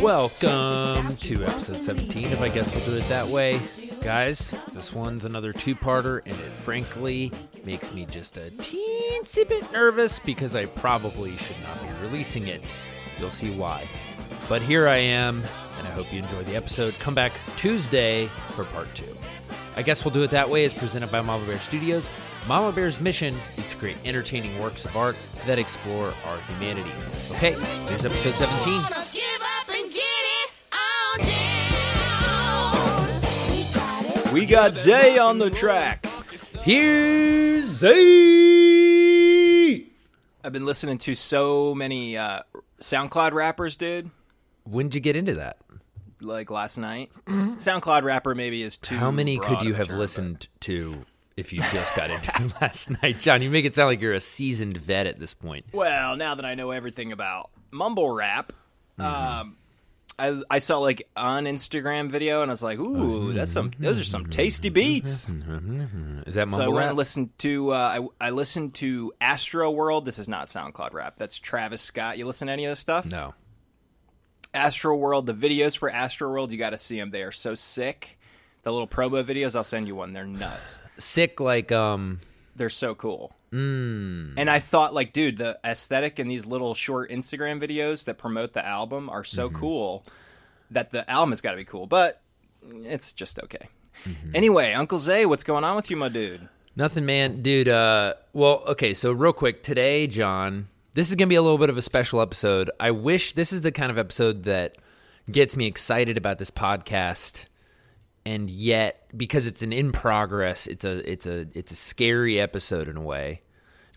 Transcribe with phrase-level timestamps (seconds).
[0.00, 3.60] Welcome to episode 17 of I Guess We'll Do It That Way.
[4.00, 7.30] Guys, this one's another two parter, and it frankly
[7.66, 12.62] makes me just a teensy bit nervous because I probably should not be releasing it.
[13.18, 13.86] You'll see why.
[14.48, 15.42] But here I am,
[15.76, 16.94] and I hope you enjoy the episode.
[16.98, 19.14] Come back Tuesday for part two.
[19.76, 22.08] I Guess We'll Do It That Way is presented by Mama Bear Studios.
[22.48, 26.90] Mama Bear's mission is to create entertaining works of art that explore our humanity.
[27.32, 27.52] Okay,
[27.88, 28.82] here's episode 17.
[34.32, 36.06] We got Zay on the track.
[36.62, 37.96] Here's Zay.
[40.44, 42.42] I've been listening to so many uh,
[42.80, 44.10] SoundCloud rappers, dude.
[44.64, 45.58] When did you get into that?
[46.20, 48.96] Like last night, SoundCloud rapper maybe is too.
[48.96, 51.04] How many broad could you have term, listened to
[51.36, 53.18] if you just got into it last night?
[53.18, 55.66] John, you make it sound like you're a seasoned vet at this point.
[55.72, 58.52] Well, now that I know everything about mumble rap,
[58.98, 59.40] Mm-hmm.
[59.40, 59.56] um,
[60.20, 63.70] I I saw like an Instagram video and I was like, ooh, that's some.
[63.78, 65.28] Those are some tasty beats.
[66.26, 66.88] Is that So I mumble went rap?
[66.90, 67.70] and listened to.
[67.72, 70.04] Uh, I I listened to Astro World.
[70.04, 71.14] This is not SoundCloud rap.
[71.16, 72.18] That's Travis Scott.
[72.18, 73.06] You listen to any of this stuff?
[73.06, 73.34] no.
[74.52, 77.10] Astro World, the videos for Astro World, you got to see them.
[77.10, 78.18] They are so sick.
[78.64, 80.12] The little promo videos, I'll send you one.
[80.12, 80.80] They're nuts.
[80.98, 82.18] Sick like um
[82.60, 83.34] They're so cool.
[83.54, 84.34] Mm.
[84.36, 88.52] And I thought, like, dude, the aesthetic in these little short Instagram videos that promote
[88.52, 90.04] the album are so cool
[90.70, 91.86] that the album has got to be cool.
[91.86, 92.20] But
[92.62, 93.70] it's just okay.
[94.34, 96.50] Anyway, Uncle Zay, what's going on with you, my dude?
[96.76, 97.70] Nothing, man, dude.
[97.70, 98.92] Uh, well, okay.
[98.92, 102.20] So real quick, today, John, this is gonna be a little bit of a special
[102.20, 102.70] episode.
[102.78, 104.76] I wish this is the kind of episode that
[105.32, 107.46] gets me excited about this podcast,
[108.24, 112.88] and yet because it's an in progress, it's a it's a it's a scary episode
[112.88, 113.42] in a way.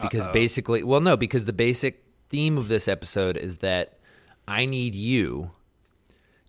[0.02, 4.00] Because basically, well, no, because the basic theme of this episode is that
[4.48, 5.52] I need you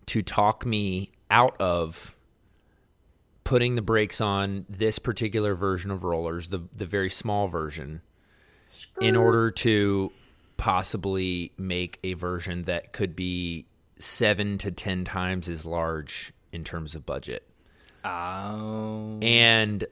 [0.07, 2.15] to talk me out of
[3.43, 8.01] putting the brakes on this particular version of rollers, the the very small version,
[8.99, 10.11] in order to
[10.57, 13.67] possibly make a version that could be
[13.99, 17.47] seven to ten times as large in terms of budget.
[18.05, 19.17] Oh.
[19.21, 19.85] And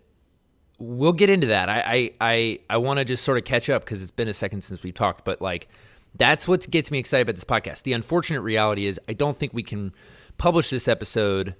[0.79, 1.69] we'll get into that.
[1.69, 4.33] I I I, I want to just sort of catch up because it's been a
[4.33, 5.67] second since we've talked, but like
[6.15, 7.83] that's what gets me excited about this podcast.
[7.83, 9.93] The unfortunate reality is I don't think we can
[10.37, 11.55] publish this episode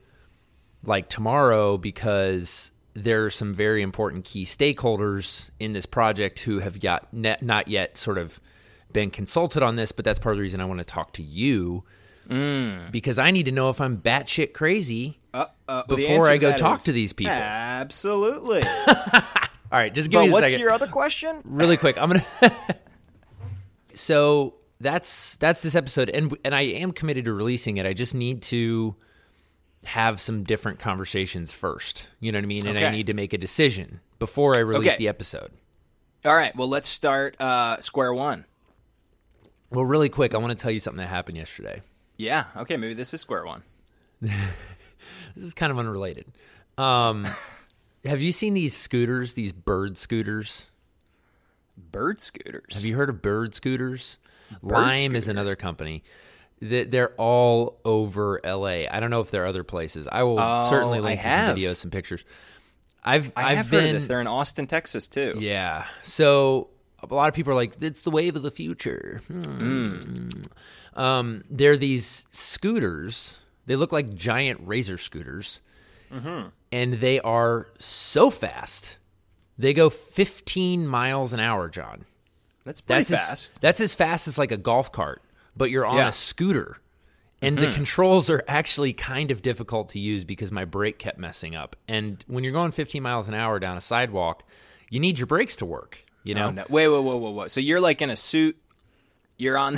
[0.83, 6.79] like tomorrow because there are some very important key stakeholders in this project who have
[6.79, 8.39] got net, not yet sort of
[8.91, 11.23] been consulted on this, but that's part of the reason I want to talk to
[11.23, 11.83] you
[12.29, 12.91] mm.
[12.91, 15.19] because I need to know if I'm batshit crazy.
[15.33, 17.33] Uh, uh, Before I go talk is to these people.
[17.33, 18.61] Absolutely.
[18.87, 20.59] All right, just give but me a what's second.
[20.61, 21.41] your other question?
[21.45, 21.97] really quick.
[21.97, 22.25] I'm gonna.
[23.93, 27.85] so that's that's this episode, and and I am committed to releasing it.
[27.85, 28.95] I just need to
[29.85, 32.07] have some different conversations first.
[32.19, 32.67] You know what I mean?
[32.67, 34.97] And I need to make a decision before I release Okay.
[34.97, 35.51] the episode.
[36.23, 36.55] All right.
[36.55, 38.45] Well, let's start uh, square one.
[39.71, 41.81] Well, really quick, I want to tell you something that happened yesterday.
[42.15, 42.45] Yeah.
[42.55, 42.77] Okay.
[42.77, 43.63] Maybe this is square one.
[45.35, 46.25] This is kind of unrelated.
[46.77, 47.27] Um,
[48.05, 49.33] have you seen these scooters?
[49.33, 50.69] These bird scooters?
[51.77, 52.75] Bird scooters.
[52.75, 54.19] Have you heard of bird scooters?
[54.61, 56.03] Lime is another company.
[56.59, 58.85] Th- They're all over LA.
[58.91, 60.07] I don't know if there are other places.
[60.11, 61.49] I will Oh, certainly I link to have.
[61.49, 62.23] some videos, some pictures.
[63.03, 64.07] I've I have have been heard of this.
[64.07, 65.35] They're in Austin, Texas, too.
[65.39, 65.85] yeah.
[66.03, 66.69] So
[67.01, 69.99] a lot of people are like, "It's the wave of the future." Hmm.
[70.95, 73.41] Um, they're these scooters.
[73.65, 75.61] They look like giant razor scooters,
[76.13, 76.49] Mm-hmm.
[76.71, 78.97] and they are so fast.
[79.57, 82.05] They go 15 miles an hour, John.
[82.65, 83.33] That's pretty That's fast.
[83.55, 85.21] As, that's as fast as like a golf cart,
[85.57, 86.01] but you're on Yeah.
[86.03, 86.09] Mm-hmm.
[86.09, 86.77] a scooter.
[87.41, 91.55] And the controls are actually kind of difficult to use because my brake kept messing
[91.57, 91.75] up.
[91.89, 94.43] And when you're going 15 miles an hour down a sidewalk,
[94.89, 96.05] you need your brakes to work.
[96.23, 96.65] You know, Oh, no.
[96.69, 97.51] Wait, wait, wait, wait, wait.
[97.51, 98.55] So you're like in a suit.
[99.37, 99.77] You're on.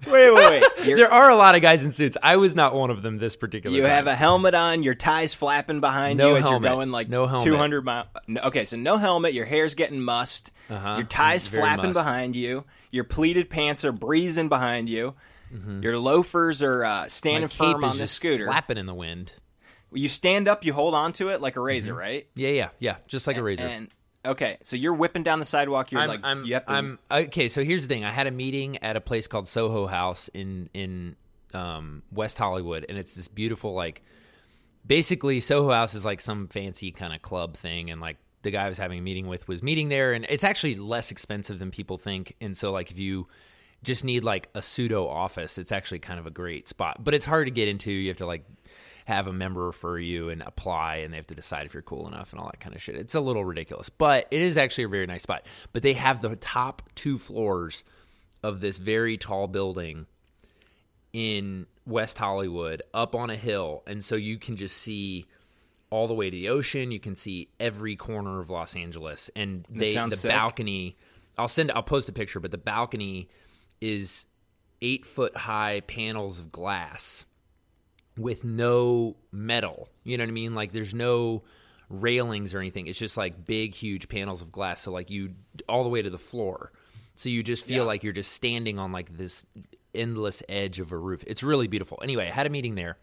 [0.06, 0.96] wait, wait, wait.
[0.96, 2.16] There are a lot of guys in suits.
[2.22, 3.74] I was not one of them this particular.
[3.76, 3.90] you time.
[3.90, 4.82] have a helmet on.
[4.82, 6.62] Your tie's flapping behind No you as helmet.
[6.62, 7.44] you're going like No helmet.
[7.46, 8.06] 200 miles.
[8.26, 9.34] No, okay, so no helmet.
[9.34, 10.50] Your hair's getting mussed.
[10.68, 10.96] Uh-huh.
[10.98, 12.04] Your tie's Very flapping mussed.
[12.06, 12.64] behind you.
[12.90, 15.14] Your pleated pants are breezing behind you.
[15.54, 15.82] Mm-hmm.
[15.82, 18.46] Your loafers are uh, standing firm on the scooter.
[18.46, 19.34] flapping in the wind.
[19.92, 22.28] You stand up, you hold on to it like a razor, right?
[22.36, 22.96] Yeah, yeah, yeah.
[23.08, 23.46] Just like a Mm-hmm.
[23.46, 23.64] razor.
[23.64, 23.88] And
[24.24, 25.92] okay, so you're whipping down the sidewalk.
[25.92, 26.72] You're I'm, like, I'm, you have to.
[26.72, 27.48] I'm okay.
[27.48, 30.68] So here's the thing: I had a meeting at a place called Soho House in
[30.74, 31.16] in
[31.54, 34.02] um, West Hollywood, and it's this beautiful like.
[34.86, 38.64] Basically, Soho House is like some fancy kind of club thing, and like the guy
[38.64, 41.70] I was having a meeting with was meeting there, and it's actually less expensive than
[41.70, 42.34] people think.
[42.40, 43.28] And so, like, if you
[43.82, 47.04] just need like a pseudo office, it's actually kind of a great spot.
[47.04, 47.90] But it's hard to get into.
[47.90, 48.44] You have to like
[49.10, 52.06] have a member refer you and apply, and they have to decide if you're cool
[52.06, 52.94] enough and all that kind of shit.
[52.94, 55.44] It's a little ridiculous, but it is actually a very nice spot.
[55.72, 57.82] But they have the top two floors
[58.44, 60.06] of this very tall building
[61.12, 65.26] in West Hollywood up on a hill, and so you can just see
[65.90, 66.92] all the way to the ocean.
[66.92, 70.30] You can see every corner of Los Angeles, and they the sick.
[70.30, 70.96] balcony.
[71.36, 71.72] I'll send.
[71.72, 73.28] I'll post a picture, but the balcony
[73.80, 74.26] is
[74.80, 77.26] eight foot high panels of glass
[78.16, 79.88] with no metal.
[80.04, 80.54] You know what I mean?
[80.54, 81.42] Like there's no
[81.88, 82.86] railings or anything.
[82.86, 84.80] It's just like big, huge panels of glass.
[84.82, 85.34] So like you
[85.68, 86.72] all the way to the floor.
[87.14, 87.88] So you just feel Yeah.
[87.88, 89.44] like you're just standing on like this
[89.94, 91.24] endless edge of a roof.
[91.26, 91.98] It's really beautiful.
[92.02, 92.96] Anyway, I had a meeting there.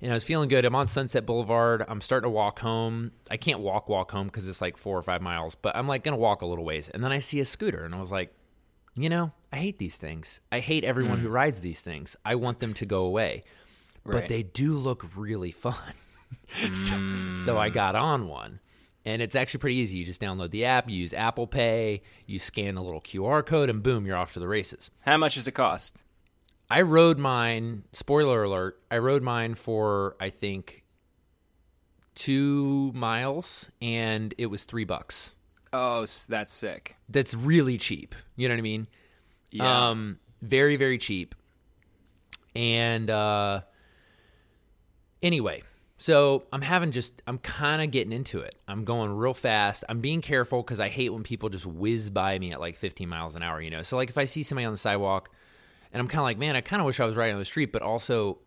[0.00, 0.66] And I was feeling good.
[0.66, 1.84] I'm on Sunset Boulevard.
[1.88, 3.12] I'm starting to walk home.
[3.30, 6.04] I can't walk walk home because it's like four or five miles, but I'm like
[6.04, 6.90] gonna walk a little ways.
[6.90, 8.34] And then I see a scooter, and I was like,
[8.96, 10.40] you know, I hate these things.
[10.52, 11.24] I hate everyone hmm.
[11.24, 12.16] who rides these things.
[12.24, 13.44] I want them to go away.
[14.12, 15.74] But they do look really fun.
[16.72, 18.60] so, so I got on one.
[19.06, 19.98] And it's actually pretty easy.
[19.98, 23.68] You just download the app, you use Apple Pay, you scan a little QR code,
[23.68, 24.90] and boom, you're off to the races.
[25.00, 26.02] How much does it cost?
[26.70, 30.84] I rode mine, spoiler alert, I rode mine for, I think,
[32.14, 35.34] two miles, and it was three bucks.
[35.72, 36.96] Oh, that's sick.
[37.08, 38.14] That's really cheap.
[38.36, 38.86] You know what I mean?
[39.50, 39.88] Yeah.
[39.88, 41.34] Um, very, very cheap.
[42.56, 43.62] And uh,
[45.24, 45.62] anyway,
[45.96, 48.54] so I'm having just, I'm kind of getting into it.
[48.68, 49.82] I'm going real fast.
[49.88, 53.08] I'm being careful because I hate when people just whiz by me at like 15
[53.08, 53.82] miles an hour, you know?
[53.82, 55.30] So, like, if I see somebody on the sidewalk
[55.92, 57.44] and I'm kind of like, man, I kind of wish I was riding on the
[57.44, 58.38] street, but also,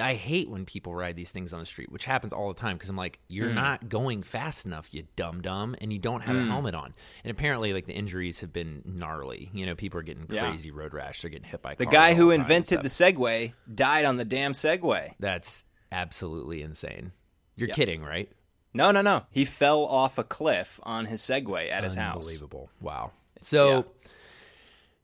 [0.00, 2.76] I hate when people ride these things on the street, which happens all the time
[2.76, 3.54] because I'm like, you're hmm.
[3.54, 6.48] not going fast enough, you dumb dumb, and you don't have a hmm.
[6.48, 6.94] helmet on.
[7.24, 9.50] And apparently, like the injuries have been gnarly.
[9.52, 10.48] You know, people are getting Yeah.
[10.48, 11.22] crazy road rash.
[11.22, 12.88] They're getting hit by the guy who invented the.
[12.88, 15.12] Segway died on the damn Segway.
[15.20, 17.12] That's absolutely insane.
[17.56, 17.74] You're Yeah.
[17.74, 18.30] kidding, right?
[18.74, 19.22] No, no, no.
[19.30, 22.16] He fell off a cliff on his Segway at his house.
[22.16, 22.68] Unbelievable.
[22.80, 23.12] Wow.
[23.40, 23.86] So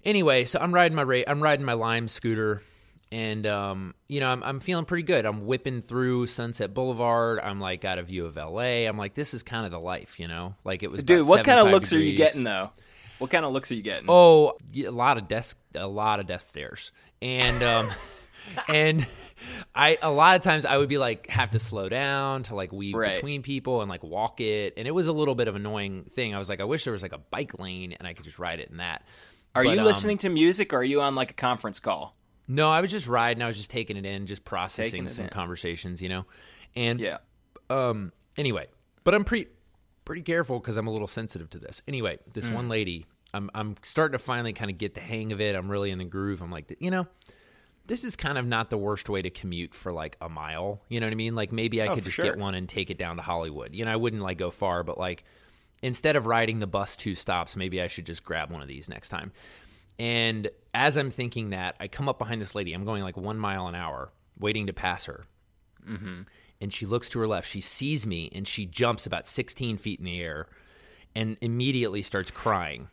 [0.04, 2.62] anyway, so I'm riding my ra- I'm riding my Lime scooter
[3.10, 5.24] and um, you know, I'm I'm feeling pretty good.
[5.24, 7.40] I'm whipping through Sunset Boulevard.
[7.40, 8.86] I'm like got a view of LA.
[8.88, 10.54] I'm like this is kind of the life, you know?
[10.64, 12.70] Like it was Dude, what kind of 75 looks are you getting though?
[13.18, 14.06] What kind of looks are you getting?
[14.08, 16.90] Oh, a lot of desk, a lot of death stares,
[17.20, 17.90] and um,
[18.68, 19.06] and
[19.74, 22.72] I a lot of times I would be like have to slow down to like
[22.72, 23.14] weave Right.
[23.16, 26.04] between people and like walk it, and it was a little bit of an annoying
[26.10, 26.34] thing.
[26.34, 28.38] I was like, I wish there was like a bike lane and I could just
[28.38, 29.04] ride it in that.
[29.54, 32.16] are But, you um, listening to music or are you on like a conference call?
[32.48, 33.42] No, I was just riding.
[33.42, 35.30] I was just taking it in, just processing some in.
[35.30, 36.24] conversations, you know.
[36.74, 37.18] And Yeah.
[37.70, 38.66] um anyway
[39.04, 39.50] but i'm pretty
[40.06, 42.54] pretty careful because i'm a little sensitive to this anyway this Mm.
[42.54, 43.04] one lady
[43.34, 45.98] i'm i'm starting to finally kind of get the hang of it i'm really in
[45.98, 47.06] the groove i'm like you know
[47.86, 51.00] this is kind of not the worst way to commute for like a mile you
[51.00, 52.24] know what i mean like maybe i Oh, could just sure.
[52.24, 54.82] get one and take it down to hollywood you know i wouldn't like go far
[54.82, 55.24] but like
[55.82, 58.88] instead of riding the bus two stops maybe i should just grab one of these
[58.88, 59.32] next time
[59.98, 63.38] and as i'm thinking that i come up behind this lady i'm going like one
[63.38, 65.24] mile an hour waiting to pass her
[65.88, 66.22] mm-hmm.
[66.60, 67.48] and she looks to her left.
[67.48, 70.46] She sees me and she jumps about 16 feet in the air
[71.14, 72.88] and immediately starts crying.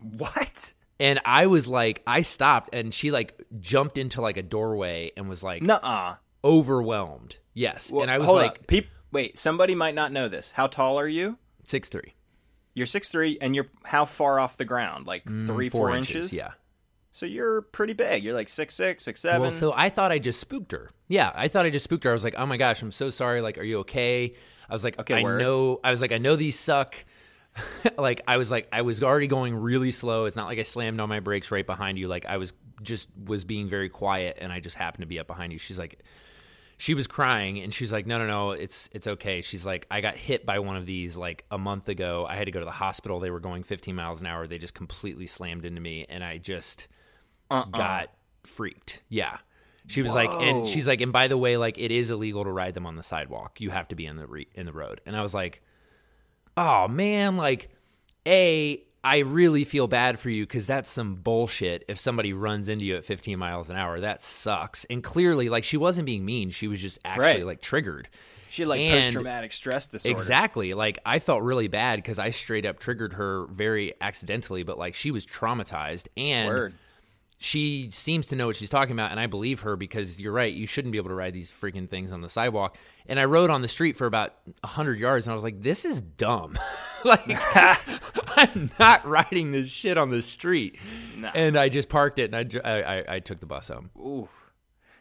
[0.00, 0.72] What?
[1.04, 5.28] And I was like, I stopped and she like jumped into like a doorway and
[5.28, 6.14] was like Nuh-uh.
[6.42, 7.36] overwhelmed.
[7.52, 7.92] Yes.
[7.92, 8.66] Well, and I was like.
[8.66, 10.52] Peop- wait, somebody might not know this.
[10.52, 11.36] How tall are you?
[11.66, 12.14] six three,
[12.74, 15.06] You're six three, and you're how far off the ground?
[15.06, 16.30] Like three, four, inches?
[16.30, 16.50] Mm, Yeah.
[17.12, 18.24] So you're pretty big.
[18.24, 19.42] You're like six six, six seven.
[19.42, 20.90] Well, so I thought I just spooked her.
[21.08, 22.10] Yeah, I thought I just spooked her.
[22.10, 23.40] I was like, "Oh my gosh, I'm so sorry.
[23.40, 24.34] Like, are you okay?"
[24.68, 25.38] I was like, Okay, I word.
[25.38, 27.04] know." I was like, "I know these suck."
[27.98, 30.24] like, I was like, I was already going really slow.
[30.24, 32.08] It's not like I slammed on my brakes right behind you.
[32.08, 35.26] Like, I was just was being very quiet, and I just happened to be up
[35.26, 35.58] behind you.
[35.58, 36.02] She's like,
[36.76, 40.00] she was crying, and she's like, "No, no, no, it's it's okay." She's like, "I
[40.00, 42.26] got hit by one of these like a month ago.
[42.28, 43.20] I had to go to the hospital.
[43.20, 44.48] They were going 15 miles an hour.
[44.48, 46.88] They just completely slammed into me, and I just."
[47.50, 47.64] Uh-uh.
[47.66, 48.08] got
[48.42, 49.02] freaked.
[49.08, 49.38] Yeah.
[49.86, 52.50] She was like, and she's like, and by the way, like it is illegal to
[52.50, 53.60] ride them on the sidewalk.
[53.60, 55.02] You have to be in the re- in the road.
[55.04, 55.62] And I was like,
[56.56, 57.68] oh man, like,
[58.26, 61.84] a, I really feel bad for you because that's some bullshit.
[61.88, 64.84] If somebody runs into you at 15 miles an hour, that sucks.
[64.86, 66.50] And clearly, like, she wasn't being mean.
[66.50, 67.46] She was just actually Right.
[67.46, 68.08] like triggered.
[68.48, 70.16] she had, like post traumatic stress disorder.
[70.16, 70.72] Exactly.
[70.74, 74.94] Like I felt really bad because I straight up triggered her very accidentally, but like
[74.94, 76.74] she was traumatized and Word.
[77.38, 80.52] She seems to know what she's talking about, and I believe her because you're right.
[80.52, 82.76] You shouldn't be able to ride these freaking things on the sidewalk.
[83.06, 85.84] And I rode on the street for about hundred yards, and I was like, "This
[85.84, 86.58] is dumb.
[87.04, 87.20] like,
[88.36, 90.78] I'm not riding this shit on the street."
[91.16, 91.30] No.
[91.34, 93.90] And I just parked it, and I, I, I, I took the bus home.
[93.98, 94.28] Ooh,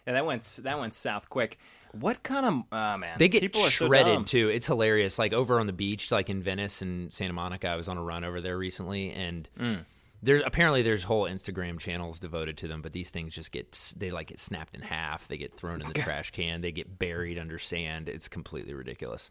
[0.05, 1.57] yeah, that went that went south quick.
[1.93, 3.17] What kind of oh man?
[3.19, 4.49] They get People are so shredded too.
[4.49, 5.19] It's hilarious.
[5.19, 8.03] Like over on the beach, like in Venice and Santa Monica, I was on a
[8.03, 9.85] run over there recently, and Mm.
[10.23, 12.81] There's apparently there's whole Instagram channels devoted to them.
[12.81, 15.27] But these things just get they like get snapped in half.
[15.27, 16.61] They get thrown in the trash can.
[16.61, 18.09] They get buried under sand.
[18.09, 19.29] It's completely ridiculous.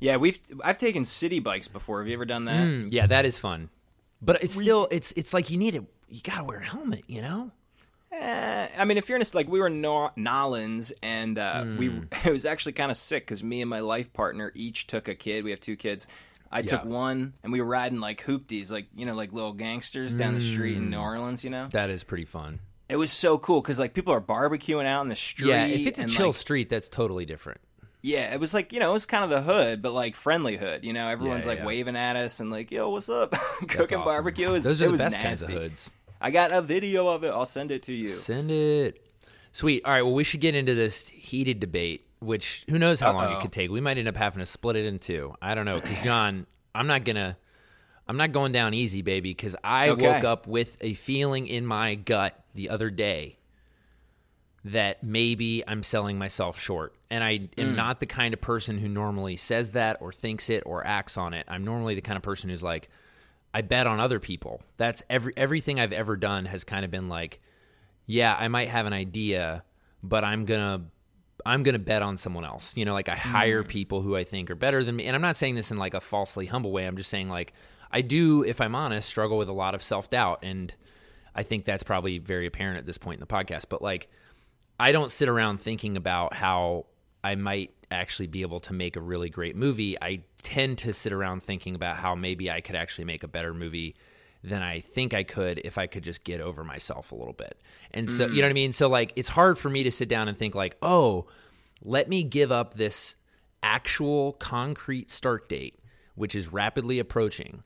[0.00, 2.00] Yeah, we've I've taken city bikes before.
[2.00, 2.66] Have you ever done that?
[2.66, 3.70] Mm, yeah, that is fun.
[4.20, 5.84] But it's still it's it's like you need it.
[6.08, 7.04] You gotta wear a helmet.
[7.06, 7.50] You know.
[8.10, 11.64] Eh, I mean, if you're in a, like we were in Nor- Nolans, and uh,
[11.78, 12.00] we Hmm.
[12.24, 15.14] it was actually kind of sick because me and my life partner each took a
[15.14, 15.44] kid.
[15.44, 16.08] We have two kids.
[16.50, 20.14] I took one, and we were riding like hoopties, like you know, like little gangsters
[20.14, 21.02] down the street in New mm.
[21.02, 21.44] Orleans.
[21.44, 22.60] You know, That is pretty fun.
[22.88, 25.48] it was so cool because like people are barbecuing out in the street.
[25.50, 27.60] Yeah, if it's a and, chill like, street, that's totally different.
[28.02, 30.56] yeah, it was like you know, it was kind of the hood, but like friendly
[30.56, 30.84] hood.
[30.84, 31.66] You know, everyone's yeah, like yeah.
[31.66, 33.32] waving at us and like, "Yo, what's up?"
[33.68, 34.04] Cooking awesome.
[34.04, 34.50] barbecue.
[34.50, 35.22] Was, Those are the best nasty.
[35.22, 35.90] kinds of hoods.
[36.20, 37.28] I got a video of it.
[37.28, 38.08] I'll send it to you.
[38.08, 39.04] Send it.
[39.52, 39.84] Sweet.
[39.84, 40.02] All right.
[40.02, 43.38] Well, we should get into this heated debate, which who knows how long Uh-oh.
[43.38, 43.70] it could take.
[43.70, 45.34] We might end up having to split it in two.
[45.40, 45.80] I don't know.
[45.80, 47.36] Because, John, I'm not going to.
[48.06, 50.06] I'm not going down easy, baby, because I Okay.
[50.06, 53.36] woke up with a feeling in my gut the other day
[54.64, 56.94] that maybe I'm selling myself short.
[57.10, 57.74] And I am hmm.
[57.74, 61.34] not the kind of person who normally says that or thinks it or acts on
[61.34, 61.44] it.
[61.48, 62.88] I'm normally the kind of person who's like,
[63.52, 64.62] I bet on other people.
[64.76, 67.40] That's every everything I've ever done has kind of been like,
[68.06, 69.64] yeah, I might have an idea,
[70.02, 70.82] but I'm gonna
[71.46, 72.76] I'm gonna bet on someone else.
[72.76, 73.68] You know, like I hire mm.
[73.68, 75.04] people who I think are better than me.
[75.04, 76.86] And I'm not saying this in like a falsely humble way.
[76.86, 77.52] I'm just saying like
[77.90, 80.74] I do, if I'm honest, struggle with a lot of self doubt, and
[81.34, 83.66] I think that's probably very apparent at this point in the podcast.
[83.68, 84.08] But like,
[84.78, 86.86] I don't sit around thinking about how
[87.24, 89.96] I might actually be able to make a really great movie.
[90.00, 93.54] I tend to sit around thinking about how maybe I could actually make a better
[93.54, 93.96] movie
[94.42, 97.60] than I think I could if I could just get over myself a little bit.
[97.90, 98.36] And so, you mm.
[98.36, 98.72] know what I mean?
[98.72, 101.26] So, like, it's hard for me to sit down and think, like, oh,
[101.82, 103.16] let me give up this
[103.62, 105.78] actual concrete start date,
[106.14, 107.62] which is rapidly approaching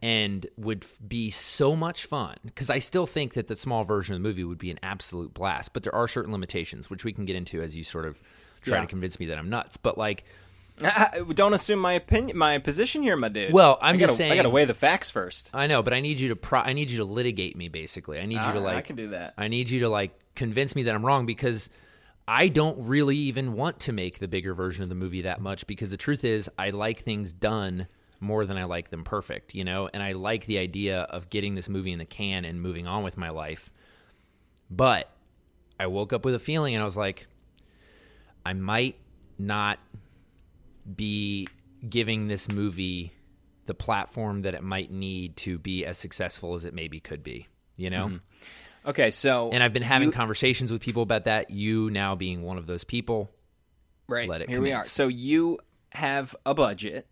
[0.00, 4.14] and would f- be so much fun because I still think that the small version
[4.14, 7.12] of the movie would be an absolute blast, but there are certain limitations which we
[7.12, 8.22] can get into as you sort of
[8.62, 8.82] try Yeah.
[8.82, 9.76] to convince me that I'm nuts.
[9.76, 10.24] But like,
[11.34, 13.52] Don't assume my opinion, my position here, my dude.
[13.52, 15.50] Well, I'm I gotta, just saying- I gotta weigh the facts first.
[15.54, 18.18] I know, but I need you to pro- I need you to litigate me basically.
[18.20, 19.34] I need you to Uh, like I can do that.
[19.36, 21.70] I need you to like convince me that I'm wrong because
[22.26, 25.66] I don't really even want to make the bigger version of the movie that much
[25.66, 27.88] because the truth is I like things done
[28.20, 29.88] more than I like them perfect, you know?
[29.94, 33.02] And I like the idea of getting this movie in the can and moving on
[33.02, 33.70] with my life.
[34.70, 35.10] But
[35.80, 37.26] I woke up with a feeling and I was like
[38.44, 38.96] I might
[39.38, 39.78] not
[40.96, 41.48] be
[41.88, 43.12] giving this movie
[43.66, 47.46] the platform that it might need to be as successful as it maybe could be,
[47.76, 48.18] you know?
[48.86, 52.42] Okay, so And I've been having you- conversations with people about that, you now being
[52.42, 53.30] one of those people.
[54.06, 54.84] right let it here we are.
[54.84, 55.58] So you
[55.92, 57.06] have a budget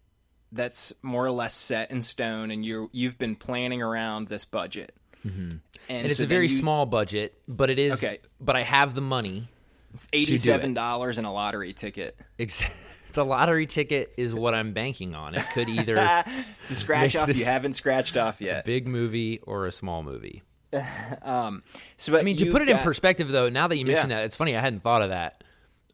[0.52, 4.94] that's more or less set in stone, and you you've been planning around this budget.
[5.26, 5.56] Mm-hmm.
[5.90, 8.20] And it's so a very you- small budget, but it is Okay.
[8.40, 9.48] but I have the money.
[9.92, 12.16] It's eighty-seven dollars in a lottery ticket.
[12.38, 12.62] Ex-
[13.16, 15.34] the lottery ticket is what I'm banking on.
[15.34, 15.96] It could either
[16.62, 18.64] It's a scratch off you haven't scratched off yet.
[18.64, 20.42] big movie or a small movie.
[21.22, 21.62] Um,
[21.96, 24.18] so, but I mean, to put it in perspective, though, now that you mention Yeah.
[24.18, 24.54] that, it's funny.
[24.54, 25.42] I hadn't thought of that.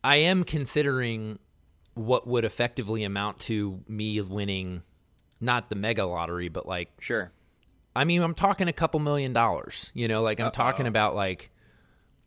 [0.03, 1.39] I am considering
[1.95, 4.83] what would effectively amount to me winning,
[5.41, 7.31] not the mega lottery, but like, sure.
[7.95, 9.93] I mean, I'm talking a couple million dollars.
[9.95, 11.51] You know, like I'm talking about like,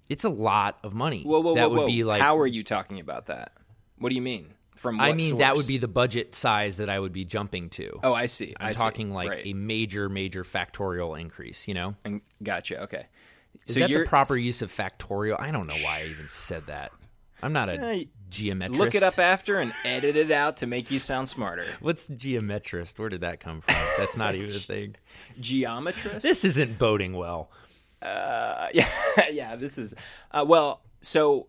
[0.07, 1.23] it's a lot of money.
[1.23, 1.87] Whoa, whoa, that whoa, would whoa.
[1.87, 3.51] be like, How are you talking about that?
[3.97, 4.53] What do you mean?
[4.75, 7.99] From I mean, that would be the budget size that I would be jumping to.
[8.03, 8.53] Oh, I see.
[8.59, 8.77] I'm I see.
[8.77, 9.45] talking like Right.
[9.47, 11.67] a major, major factorial increase.
[11.67, 12.83] You know, And- Gotcha.
[12.83, 13.05] Okay.
[13.67, 15.39] is So that the proper use of factorial?
[15.39, 16.91] I don't know why I even said that.
[17.41, 18.77] I'm not a Eh, geometrist.
[18.77, 21.65] Look it up after and edit it out to make you sound smarter.
[21.79, 22.99] What's geometrist?
[22.99, 23.75] Where did that come from?
[23.97, 24.95] That's not even a thing.
[25.39, 26.21] Geometrist.
[26.21, 27.49] This isn't boding well.
[28.01, 28.89] Uh, yeah,
[29.31, 29.55] yeah.
[29.55, 29.93] This is
[30.31, 30.81] uh, well.
[31.01, 31.45] So uh,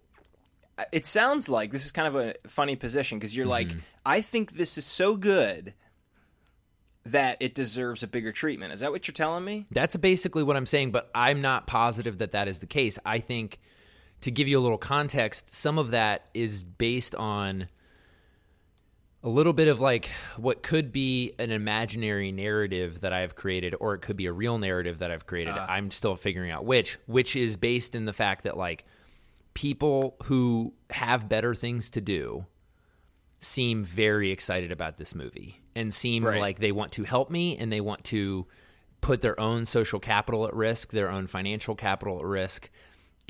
[0.93, 3.79] it sounds like this is kind of a funny position because you're like, Mm-hmm.
[4.05, 5.75] I think this is so good
[7.07, 8.73] that it deserves a bigger treatment.
[8.73, 9.67] Is that what you're telling me?
[9.71, 12.99] That's basically what I'm saying, but I'm not positive that that is the case.
[13.05, 13.59] I think,
[14.21, 17.69] to give you a little context, some of that is based on
[19.23, 23.95] a little bit of like what could be an imaginary narrative that I've created, or
[23.95, 25.55] it could be a real narrative that I've created.
[25.55, 28.85] I'm still figuring out which, which is based in the fact that like
[29.57, 32.45] people who have better things to do
[33.41, 36.39] seem very excited about this movie and seem Right.
[36.39, 38.47] like they want to help me and they want to
[39.01, 42.69] put their own social capital at risk, their own financial capital at risk,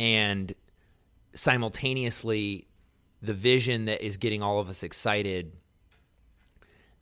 [0.01, 0.53] and
[1.33, 2.67] simultaneously
[3.23, 5.53] the vision that is getting all of us excited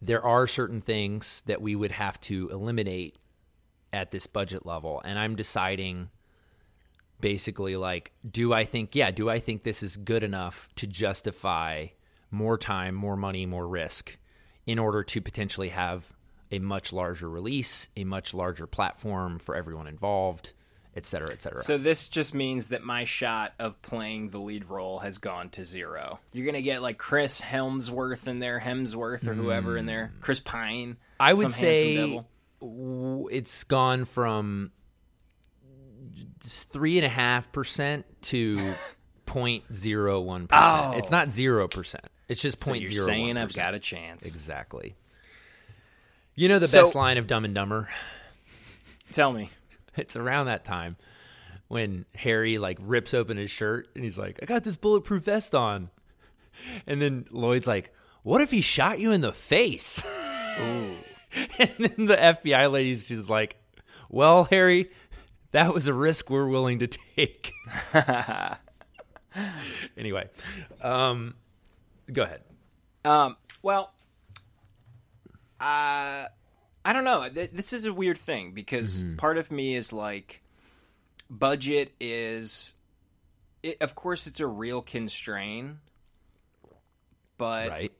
[0.02, 3.16] there are certain things that we would have to eliminate
[3.90, 6.11] at this budget level and i'm deciding
[7.21, 11.87] basically like do i think yeah do i think this is good enough to justify
[12.30, 14.18] more time more money more risk
[14.66, 16.12] in order to potentially have
[16.50, 20.52] a much larger release a much larger platform for everyone involved
[20.97, 24.68] et cetera et cetera So this just means that my shot of playing the lead
[24.68, 26.21] role has gone to zero.
[26.33, 30.90] You're gonna get like Chris Helmsworth in there, Hemsworth or whoever in there, Chris Pine.
[30.90, 30.97] Mm.
[31.18, 32.21] I would some say
[32.61, 34.71] it's gone from
[36.45, 38.75] three and a half percent to
[39.27, 40.87] point zero one percent.
[40.95, 40.99] Oh.
[40.99, 42.05] It's not zero percent.
[42.29, 44.27] It's just So point you're zero saying I've got a chance.
[44.27, 44.95] Exactly.
[46.35, 47.89] You know the So- best line of Dumb and Dumber?
[49.13, 49.51] Tell me.
[49.97, 50.97] It's around that time
[51.69, 55.55] when Harry like rips open his shirt and he's like, "I got this bulletproof vest
[55.55, 55.89] on,"
[56.85, 60.05] and then Lloyd's like, "What if he shot you in the face?"
[60.59, 63.55] and then the FBI lady's just like,
[64.09, 64.91] "Well, Harry,
[65.54, 67.52] that was a risk we're willing to take."
[69.96, 70.28] anyway,
[70.82, 71.34] um,
[72.12, 72.40] go ahead.
[73.04, 73.92] Um, well,
[75.61, 76.26] uh,
[76.84, 77.28] I don't know.
[77.28, 79.16] Th- This is a weird thing because Mm-hmm.
[79.16, 80.42] part of me is like,
[81.30, 82.75] budget is,
[83.62, 85.76] it, of course, it's a real constraint,
[87.38, 87.92] but Right.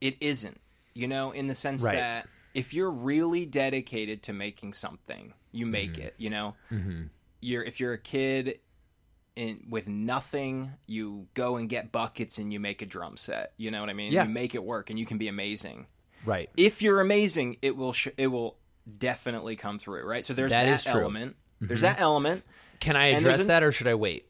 [0.00, 0.60] it isn't.
[0.94, 1.96] You know, in the sense Right.
[1.96, 6.02] that if you're really dedicated to making something, you make Mm-hmm.
[6.02, 6.14] it.
[6.18, 6.54] You know,
[7.40, 8.58] you're if you're a kid
[9.36, 13.52] in with nothing, you go and get buckets and you make a drum set.
[13.56, 14.12] You know what I mean?
[14.12, 14.24] Yeah.
[14.24, 15.86] You make it work and you can be amazing.
[16.24, 16.50] Right.
[16.56, 18.58] If you're amazing, it will sh- it will
[18.98, 20.24] definitely come through, right?
[20.24, 20.90] So there's That true.
[20.92, 20.98] Mm-hmm.
[21.00, 21.36] element.
[21.60, 22.44] There's that element.
[22.80, 24.26] Can I address an- that or should I wait?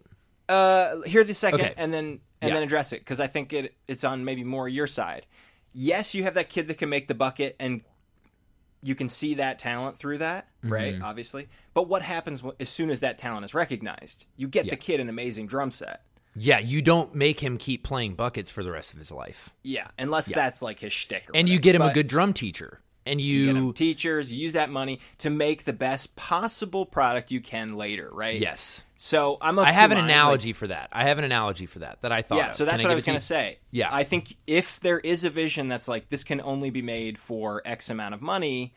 [0.49, 1.75] Uh, here the second, Okay.
[1.77, 2.55] and then and Yeah.
[2.55, 5.27] then address it because I think it it's on maybe more your side.
[5.73, 7.83] Yes, you have that kid that can make the bucket, and
[8.83, 10.95] you can see that talent through that, right?
[10.95, 11.05] Mm-hmm.
[11.05, 14.27] Obviously, but what happens as soon as that talent is recognized?
[14.37, 14.73] You get Yeah.
[14.73, 16.03] the kid an amazing drum set.
[16.35, 19.51] Yeah, you don't make him keep playing buckets for the rest of his life.
[19.63, 21.29] Yeah, unless that's like his shtick.
[21.35, 22.81] And you get him a good drum teacher.
[23.05, 24.31] And you, you teachers.
[24.31, 28.39] You use that money to make the best possible product you can later, right?
[28.39, 28.85] yes.
[28.97, 29.59] So I'm.
[29.59, 30.89] I have an minds, like- analogy for that.
[30.93, 32.55] I have an analogy for that that I thought Yeah, of.
[32.55, 33.59] so that's Can what I give was going to say.
[33.73, 33.89] Yeah.
[33.93, 37.61] I think if there is a vision that's like this can only be made for
[37.65, 38.75] X amount of money,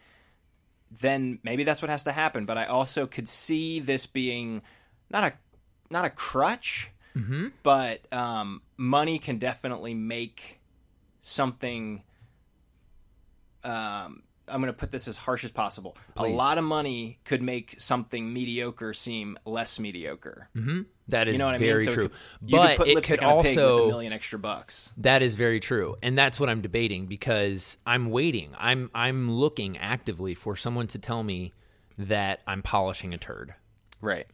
[1.00, 2.46] then maybe that's what has to happen.
[2.48, 4.64] But I also could see this being
[5.12, 5.34] not a
[5.92, 7.48] not a crutch, Mm-hmm.
[7.64, 10.60] but um, money can definitely make
[11.22, 12.02] something.
[13.65, 15.97] Um, I'm going to put this as harsh as possible.
[16.13, 16.32] Please.
[16.32, 20.49] A lot of money could make something mediocre seem less mediocre.
[21.08, 21.88] That is You know what I very mean?
[21.88, 22.10] So true.
[22.10, 24.91] could- but could it could also a a million extra bucks.
[24.97, 25.95] That is very true.
[26.04, 28.51] And that's what I'm debating because I'm waiting.
[28.58, 31.51] I'm I'm looking actively for someone to tell me
[31.97, 33.56] that I'm polishing a turd.
[33.99, 34.28] Right.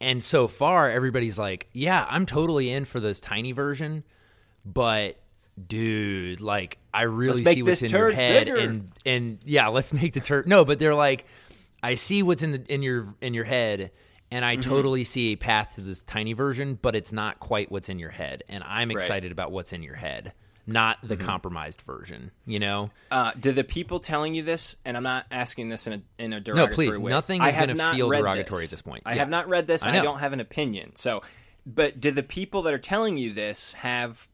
[0.00, 4.04] And so far everybody's like, "Yeah, I'm totally in for this tiny version."
[4.64, 5.16] But
[5.66, 8.58] dude, like I really Let's see what's in your head bigger.
[8.58, 10.46] and and yeah, let's make the turd.
[10.48, 11.26] No, but they're like
[11.82, 13.90] I see what's in the in your in your head
[14.30, 14.68] and I Mm-hmm.
[14.68, 18.10] totally see a path to this tiny version, but it's not quite what's in your
[18.10, 18.44] head.
[18.48, 20.32] And I'm excited about what's in your head,
[20.66, 21.26] not the Mm-hmm.
[21.26, 22.90] compromised version, you know?
[23.10, 26.32] Uh, do the people telling you this, and I'm not asking this in a in
[26.34, 27.10] a derogatory no, please, way.
[27.10, 28.72] nothing is gonna feel derogatory this.
[28.72, 29.02] at this point.
[29.06, 29.20] I Yeah.
[29.20, 29.82] have not read this.
[29.82, 30.92] I and I, don't have an opinion.
[30.96, 31.22] So,
[31.64, 34.28] but do the people that are telling you this have,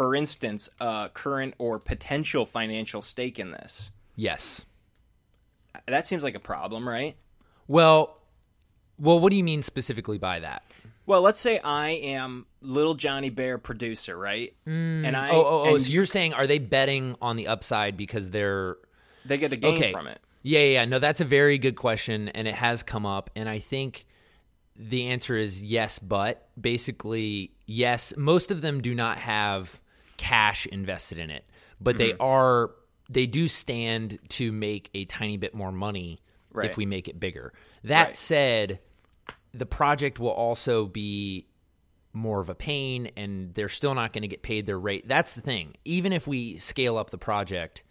[0.00, 3.90] for instance, a current or potential financial stake in this?
[4.16, 4.64] Yes.
[5.86, 7.16] That seems like a problem, right?
[7.68, 8.16] Well,
[8.98, 10.62] well, what do you mean specifically by that?
[11.04, 14.54] Well, let's say I am little Johnny Bear producer, right?
[14.66, 15.04] Mm.
[15.04, 15.76] and I Oh, oh, oh!
[15.76, 18.78] So you're saying are they betting on the upside because they're
[19.26, 20.18] they get a gain okay from it.
[20.42, 20.84] Yeah, yeah, yeah.
[20.86, 24.06] No, that's a very good question, and it has come up, and I think
[24.74, 28.14] the answer is yes, but basically yes.
[28.16, 29.78] Most of them do not have
[30.20, 31.44] cash invested in it,
[31.80, 32.22] but they Mm-hmm.
[32.22, 32.70] are.
[33.08, 36.20] They do stand to make a tiny bit more money
[36.52, 36.70] Right.
[36.70, 37.52] if we make it bigger.
[37.84, 38.16] That Right.
[38.16, 38.80] said,
[39.52, 41.46] the project will also be
[42.12, 45.08] more of a pain and they're still not going to get paid their rate.
[45.08, 45.74] That's the thing.
[45.84, 47.82] Even if we scale up the project,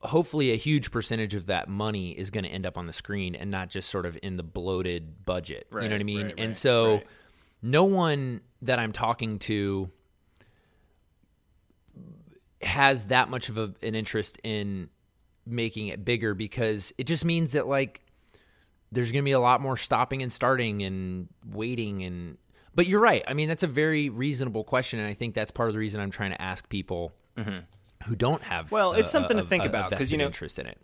[0.00, 3.34] hopefully a huge percentage of that money is going to end up on the screen
[3.34, 5.66] and not just sort of in the bloated budget.
[5.72, 6.26] you know what I mean?
[6.26, 7.06] right, and right, so right.
[7.62, 9.90] no one that I'm talking to
[12.66, 14.88] has that much of a, an interest in
[15.46, 18.00] making it bigger because it just means that like
[18.92, 22.38] there's going to be a lot more stopping and starting and waiting and
[22.74, 25.68] but you're right i mean that's a very reasonable question and i think that's part
[25.68, 27.12] of the reason i'm trying to ask people
[28.06, 28.74] who don't have Mm-hmm.
[28.74, 30.78] Well, it's something a- to think a- a about, 'cause, you know- interest in it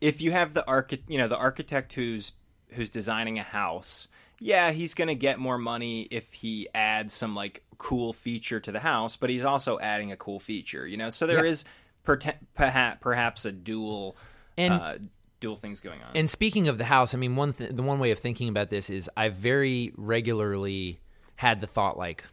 [0.00, 2.32] if you have the archi- you know the architect who's
[2.70, 4.08] who's designing a house
[4.40, 8.70] yeah he's going to get more money if he adds some like cool feature to
[8.72, 11.52] the house but he's also adding a cool feature you know so there Yeah.
[11.52, 11.64] is
[12.04, 14.16] perta- perha- perhaps a dual
[14.56, 14.98] And- uh,
[15.40, 18.00] dual things going on And speaking of the house, I mean, one th- the one
[18.00, 20.98] way of thinking about this is I very regularly
[21.36, 22.24] had the thought like,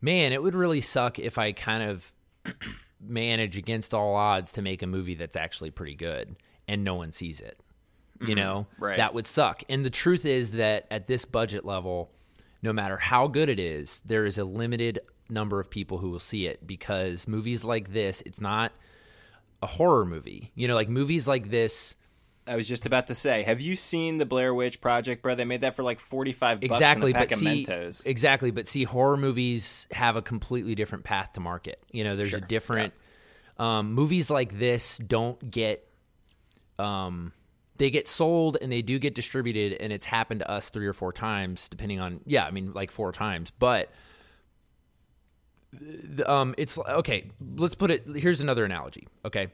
[0.00, 2.12] man, it would really suck if I kind of
[3.00, 6.36] manage against all odds to make a movie that's actually pretty good
[6.68, 7.58] and no one sees it.
[8.20, 8.96] You know, Right.
[8.98, 9.62] that would suck.
[9.68, 12.10] And the truth is that at this budget level,
[12.64, 14.98] no matter how good it is, there is a limited
[15.28, 18.72] number of people who will see it because movies like this, it's not
[19.62, 20.50] a horror movie.
[20.54, 21.94] You know, like movies like this.
[22.46, 25.46] i was just about to say have you seen the blair witch project bro they
[25.46, 28.50] made that for like 45 bucks exactly and a pack but of see mentos exactly
[28.50, 32.42] but see horror movies have a completely different path to market you know there's a
[32.42, 32.92] different
[33.58, 35.88] um, movies like this don't get
[36.78, 37.32] um,
[37.76, 40.92] they get sold and they do get distributed and it's happened to us three or
[40.92, 43.50] four times depending on yeah i mean like four times.
[43.50, 43.90] But
[46.26, 49.48] um, it's okay let's put it here's another analogy okay?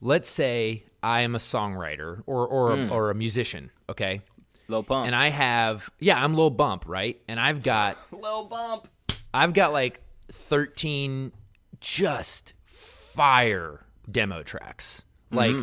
[0.00, 4.22] Let's say i am a songwriter or or, a, or a musician okay?
[4.68, 5.06] Low pump.
[5.06, 7.20] And I have yeah, I'm low Bump, right?
[7.26, 8.88] And I've got low bump.
[9.32, 11.32] I've got like 13
[11.80, 15.04] just fire demo tracks.
[15.30, 15.56] Like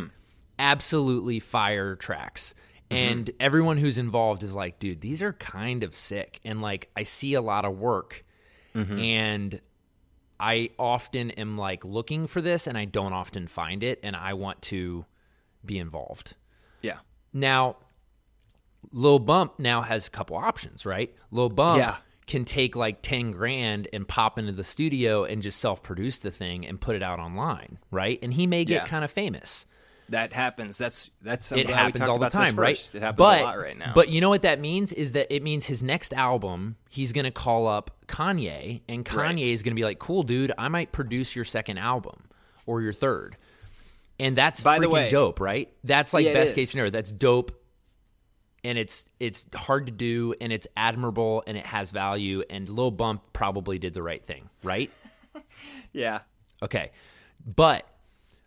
[0.60, 2.54] absolutely fire tracks.
[2.90, 2.96] Mm-hmm.
[2.98, 6.40] And everyone who's involved is like, dude, these are kind of sick.
[6.44, 8.24] And like I see a lot of work
[8.76, 9.00] mm-hmm.
[9.00, 9.62] and
[10.40, 14.34] I often am like looking for this and I don't often find it and I
[14.34, 15.06] want to
[15.66, 16.36] be involved.
[16.82, 16.98] yeah
[17.34, 17.78] Now,
[18.92, 21.14] Lil Bump now has a couple options, right?
[21.32, 21.96] Lil Bump Yeah.
[22.28, 26.32] can take like 10 grand and pop into the studio and just self produce the
[26.32, 28.20] thing and put it out online, right?
[28.22, 28.86] And he may get Yeah.
[28.86, 29.66] kind of famous.
[30.10, 32.78] That happens that's that's It happens all the time, right?
[32.94, 35.34] it happens but, a lot right now But you know what that means is that
[35.34, 39.40] it means his next album, he's going to call up Kanye, and Kanye Right.
[39.40, 42.24] is going to be like, cool, dude, I might produce your second album
[42.66, 43.36] or your third.
[44.20, 45.74] And that's By the freaking way- dope, right?
[45.84, 46.90] That's like Yeah, best case scenario.
[46.92, 47.52] That's dope.
[48.64, 52.90] And it's it's hard to do and it's admirable and it has value and Lil
[52.92, 54.90] Bump probably did the right thing, right?
[55.94, 56.20] yeah
[56.64, 56.92] Okay.
[57.46, 57.88] But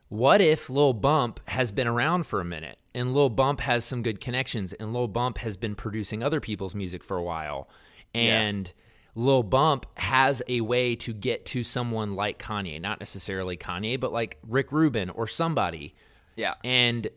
[0.08, 4.02] what if Lil Bump has been around for a minute and Lil Bump has some
[4.02, 7.68] good connections and Lil Bump has been producing other people's music for a while
[8.14, 8.72] and
[9.14, 14.12] Lil Bump has a way to get to someone like Kanye, not necessarily Kanye, but
[14.12, 15.94] like Rick Rubin or somebody
[16.36, 17.08] yeah and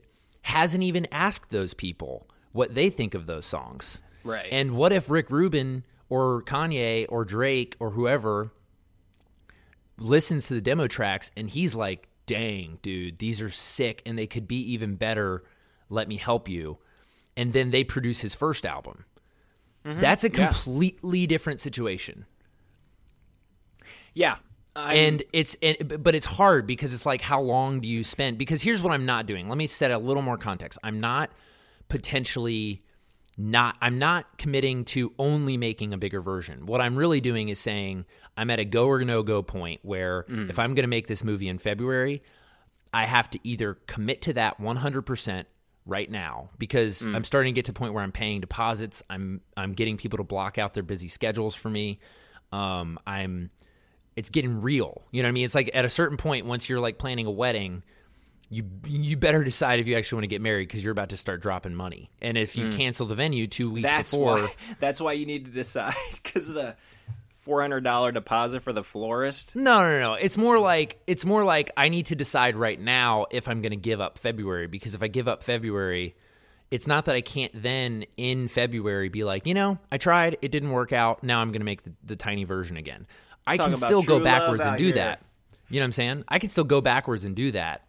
[0.41, 4.01] hasn't even asked those people what they think of those songs.
[4.23, 4.47] Right.
[4.51, 8.51] And what if Rick Rubin or Kanye or Drake or whoever
[9.97, 14.27] listens to the demo tracks and he's like, dang, dude, these are sick and they
[14.27, 15.43] could be even better.
[15.89, 16.77] Let me help you.
[17.38, 19.05] And then they produce his first album.
[19.84, 20.41] That's a Mm-hmm.
[20.41, 20.47] Yeah.
[20.49, 22.25] completely different situation.
[24.13, 24.38] Yeah.
[24.73, 28.38] I, and it's and, but it's hard because it's like how long do you spend
[28.38, 31.29] because here's what i'm not doing let me set a little more context i'm not
[31.89, 32.81] potentially
[33.49, 36.65] not i'm not committing to only making a bigger version.
[36.65, 38.06] What i'm really doing is saying
[38.38, 41.23] i'm at a go or no go point where if i'm going to make this
[41.23, 42.21] movie in february
[42.93, 45.45] i have to either commit to that 100%
[45.88, 49.01] right now because i'm starting to get to the point where i'm paying deposits.
[49.10, 51.99] I'm i'm getting people to block out their busy schedules for me.
[52.51, 53.49] Um, i'm
[54.15, 55.04] it's getting real.
[55.12, 55.45] You know what I mean?
[55.45, 57.82] It's like at a certain point, once you're like planning a wedding,
[58.49, 61.17] you you better decide if you actually want to get married because you're about to
[61.17, 62.10] start dropping money.
[62.21, 62.77] And if you hmm.
[62.77, 66.47] cancel the venue two weeks that's before, why that's why you need to decide because
[66.47, 66.75] the
[67.41, 69.56] four hundred dollar deposit for the florist.
[69.56, 73.25] no, no, no, it's more like it's more like I need to decide right now
[73.32, 76.15] if I'm going to give up February because if I give up February,
[76.71, 80.51] it's not that I can't then in February be like, you know, I tried, it
[80.51, 81.23] didn't work out.
[81.23, 83.08] Now I'm going to make the, the tiny version again.
[83.45, 84.95] I Talking can still go backwards and do here.
[84.95, 85.21] that.
[85.69, 86.23] You know what I'm saying?
[86.27, 87.84] I can still go backwards and do that.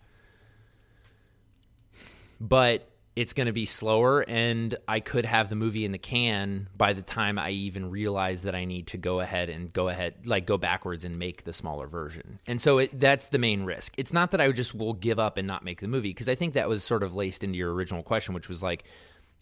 [2.43, 6.69] But it's going to be slower and I could have the movie in the can
[6.75, 10.27] by the time I even realize that I need to go ahead and go ahead
[10.27, 12.39] like go backwards and make the smaller version.
[12.47, 13.93] And so it, that's the main risk.
[13.99, 16.35] It's not that I just will give up and not make the movie because I
[16.35, 18.85] think that was sort of laced into your original question which was like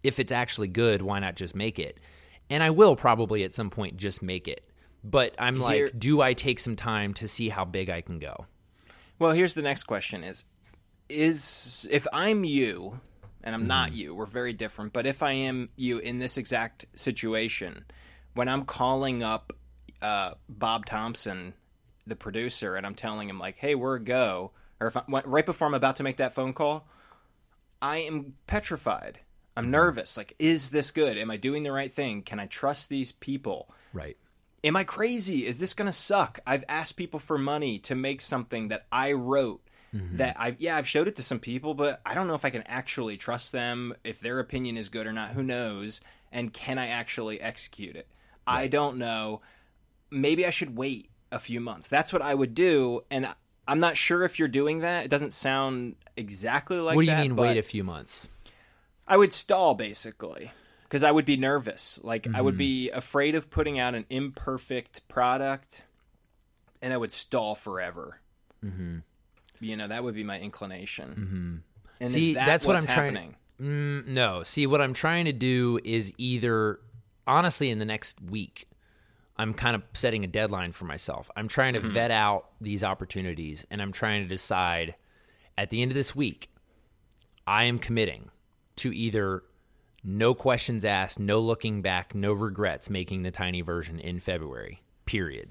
[0.02, 1.98] if it's actually good, why not just make it?
[2.48, 4.64] And I will probably at some point just make it.
[5.04, 8.46] But I'm like, do I take some time to see how big I can go?
[9.18, 10.44] Well, here's the next question: is
[11.10, 13.00] is if I'm you
[13.42, 13.68] and I'm Mm-hmm.
[13.68, 14.92] not you, we're very different.
[14.92, 17.84] But if I am you in this exact situation,
[18.34, 19.52] when I'm calling up
[20.02, 21.54] uh, Bob Thompson,
[22.06, 25.44] the producer, and I'm telling him like, "Hey, we're a go," or if I, right
[25.46, 26.86] before I'm about to make that phone call,
[27.82, 29.20] I am petrified.
[29.56, 29.70] I'm Mm-hmm.
[29.72, 30.16] nervous.
[30.16, 31.18] Like, is this good?
[31.18, 32.22] Am I doing the right thing?
[32.22, 33.68] Can I trust these people?
[33.92, 34.16] Right.
[34.62, 35.46] am I crazy?
[35.46, 36.38] Is this gonna suck?
[36.46, 39.62] I've asked people for money to make something that I wrote.
[39.92, 42.50] That I yeah I've showed it to some people, but I don't know if I
[42.50, 43.94] can actually trust them.
[44.04, 46.00] If their opinion is good or not, who knows?
[46.30, 48.06] And can I actually execute it?
[48.46, 49.40] I don't know.
[50.10, 51.88] Maybe I should wait a few months.
[51.88, 53.34] That's what I would do, and I-
[53.66, 55.04] I'm not sure if you're doing that.
[55.04, 58.28] It doesn't sound exactly like what do you that, mean wait a few months?
[59.08, 60.52] I would stall basically
[60.84, 61.98] because I would be nervous.
[62.04, 62.44] Like I Mm-hmm.
[62.44, 65.82] would be afraid of putting out an imperfect product,
[66.80, 68.20] and I would stall forever.
[68.64, 68.98] Mm-hmm.
[69.60, 71.08] You know that would be my inclination.
[71.10, 71.56] Mm-hmm.
[72.00, 74.42] And See, is that that's what I'm trying- Mm, no.
[74.42, 76.80] See, what I'm trying to do is either,
[77.26, 78.66] honestly, in the next week,
[79.36, 81.30] I'm kind of setting a deadline for myself.
[81.36, 84.94] I'm trying to vet out these opportunities and I'm trying to decide
[85.58, 86.50] at the end of this week,
[87.46, 88.30] I am committing
[88.76, 89.42] to either
[90.02, 95.50] no questions asked, no looking back, no regrets making the tiny version in February, period.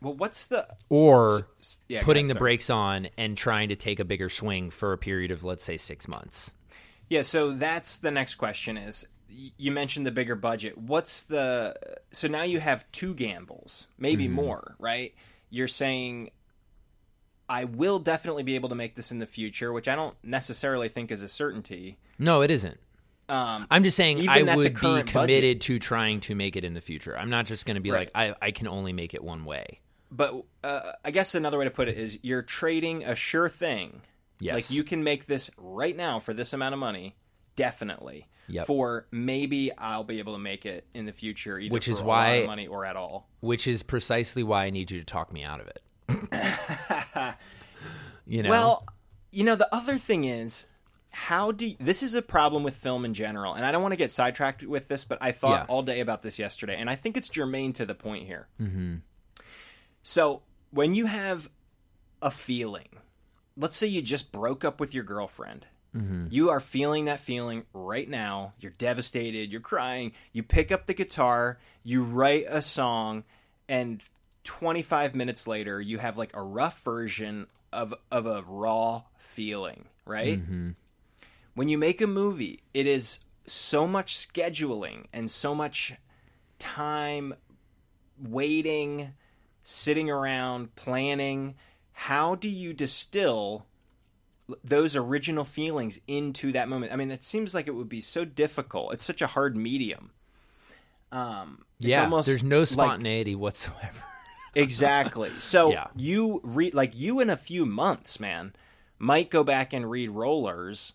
[0.00, 1.48] Well, what's the Or
[1.88, 2.50] yeah, putting ahead, the sorry.
[2.50, 5.76] brakes on and trying to take a bigger swing for a period of, let's say,
[5.76, 6.54] six months.
[7.08, 10.76] Yeah, so that's the next question is you mentioned the bigger budget.
[10.78, 11.74] What's the
[12.12, 15.14] so now you have two gambles, maybe more, right?
[15.50, 16.30] You're saying
[17.48, 20.88] I will definitely be able to make this in the future, which I don't necessarily
[20.88, 21.98] think is a certainty.
[22.18, 22.78] No, it isn't.
[23.28, 26.80] Um, I'm just saying I would be committed to trying to make it in the
[26.80, 27.16] future.
[27.18, 28.10] I'm not just going to be Right.
[28.14, 29.80] like I, I can only make it one way.
[30.16, 34.00] But uh, I guess another way to put it is you're trading a sure thing.
[34.38, 34.54] Yes.
[34.54, 37.16] Like you can make this right now for this amount of money,
[37.56, 38.28] definitely.
[38.48, 38.66] Yep.
[38.68, 42.00] For maybe I'll be able to make it in the future, either Which for is
[42.00, 43.28] a lot why- of money or at all.
[43.40, 45.82] Which is precisely why I need you to talk me out of it.
[48.26, 48.50] you know.
[48.50, 48.84] Well,
[49.32, 50.66] you know, the other thing is,
[51.10, 53.92] how do you, this is a problem with film in general, and I don't want
[53.92, 55.74] to get sidetracked with this, but I thought Yeah.
[55.74, 58.48] all day about this yesterday, and I think it's germane to the point here.
[58.60, 58.96] Mm-hmm.
[60.08, 61.50] So when you have
[62.22, 63.00] a feeling,
[63.56, 65.66] let's say you just broke up with your girlfriend.
[65.96, 66.28] Mm-hmm.
[66.30, 68.52] You are feeling that feeling right now.
[68.60, 69.50] You're devastated.
[69.50, 70.12] You're crying.
[70.32, 71.58] You pick up the guitar.
[71.82, 73.24] You write a song,
[73.68, 74.00] and
[74.44, 80.38] 25 minutes later, you have like a rough version of of a raw feeling, right?
[80.38, 80.70] Mm-hmm.
[81.56, 85.94] When you make a movie, it is so much scheduling and so much
[86.60, 87.34] time
[88.22, 89.14] waiting,
[89.68, 91.56] sitting around, planning.
[91.92, 93.66] How do you distill
[94.62, 96.92] those original feelings into that moment?
[96.92, 98.92] I mean, it seems like it would be so difficult.
[98.92, 100.10] It's such a hard medium.
[101.10, 104.02] Um, yeah, almost there's no like- spontaneity whatsoever.
[104.54, 105.30] exactly.
[105.40, 105.88] So Yeah.
[105.96, 108.54] you read like you in a few months, man,
[108.98, 110.92] might go back and read Rollers,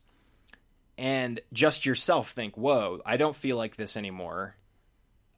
[0.97, 4.55] and just yourself think, "Whoa, I don't feel like this anymore.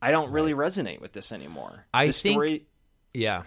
[0.02, 2.66] I don't really resonate with this anymore." I the think- story.
[3.14, 3.44] Yeah.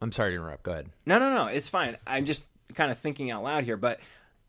[0.00, 0.64] I'm sorry to interrupt.
[0.64, 0.88] Go ahead.
[1.06, 1.46] No, no, no.
[1.46, 1.96] It's fine.
[2.06, 2.44] I'm just
[2.74, 4.00] kind of thinking out loud here, but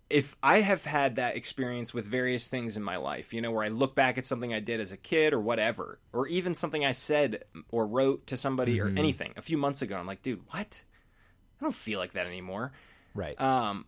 [0.09, 3.63] if I have had that experience with various things in my life, you know, where
[3.63, 6.85] I look back at something I did as a kid or whatever, or even something
[6.85, 10.41] I said or wrote to somebody or anything a few months ago, I'm like, dude,
[10.49, 10.83] what?
[11.59, 12.73] I don't feel like that anymore.
[13.15, 13.39] Right.
[13.39, 13.85] Um,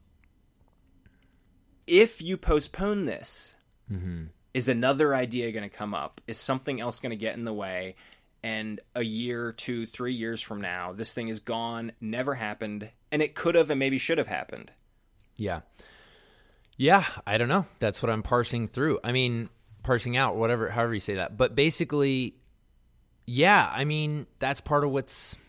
[1.86, 3.54] if you postpone this,
[4.54, 6.22] is another idea going to come up?
[6.26, 7.96] Is something else going to get in the way?
[8.46, 13.24] And a year, two, three years from now, this thing is gone, never happened, and
[13.24, 14.70] it could have and maybe should have happened.
[15.36, 15.62] Yeah.
[16.78, 17.66] Yeah, I don't know.
[17.80, 19.00] That's what I'm parsing through.
[19.04, 19.50] I mean,
[19.82, 21.38] parsing out, whatever, however you say that.
[21.38, 22.36] But basically,
[23.26, 25.40] yeah, I mean, that's part of what's.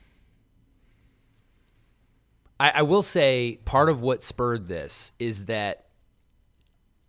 [2.59, 5.89] I, I will say part of what spurred this is that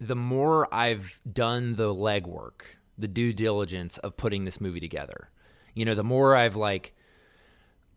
[0.01, 2.63] the more I've done the legwork,
[2.97, 5.29] the due diligence of putting this movie together,
[5.77, 6.93] you know, the more I've like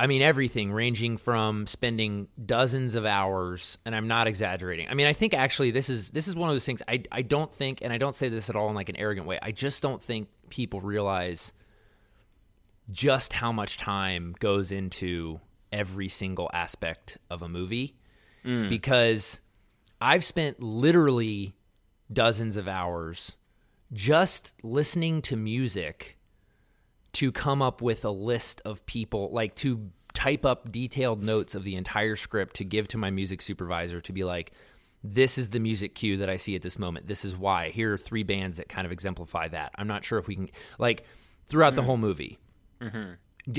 [0.00, 4.88] I mean, everything ranging from spending dozens of hours, and I'm not exaggerating.
[4.88, 6.82] I mean, I think actually this is this is one of those things.
[6.88, 9.26] I I don't think, and I don't say this at all in like an arrogant
[9.26, 9.38] way.
[9.42, 11.52] I just don't think people realize
[12.90, 15.38] just how much time goes into
[15.70, 17.94] every single aspect of a movie
[18.42, 18.70] mm.
[18.70, 19.42] because
[20.00, 21.54] I've spent literally
[22.10, 23.36] dozens of hours
[23.92, 26.16] just listening to music
[27.12, 31.64] to come up with a list of people, like to type up detailed notes of
[31.64, 34.52] the entire script to give to my music supervisor to be like,
[35.02, 37.06] this is the music cue that I see at this moment.
[37.06, 37.70] This is why.
[37.70, 39.72] Here are three bands that kind of exemplify that.
[39.76, 41.04] I'm not sure if we can, like,
[41.46, 41.86] throughout the mm-hmm.
[41.86, 42.38] whole movie.
[42.80, 43.12] Mm-hmm.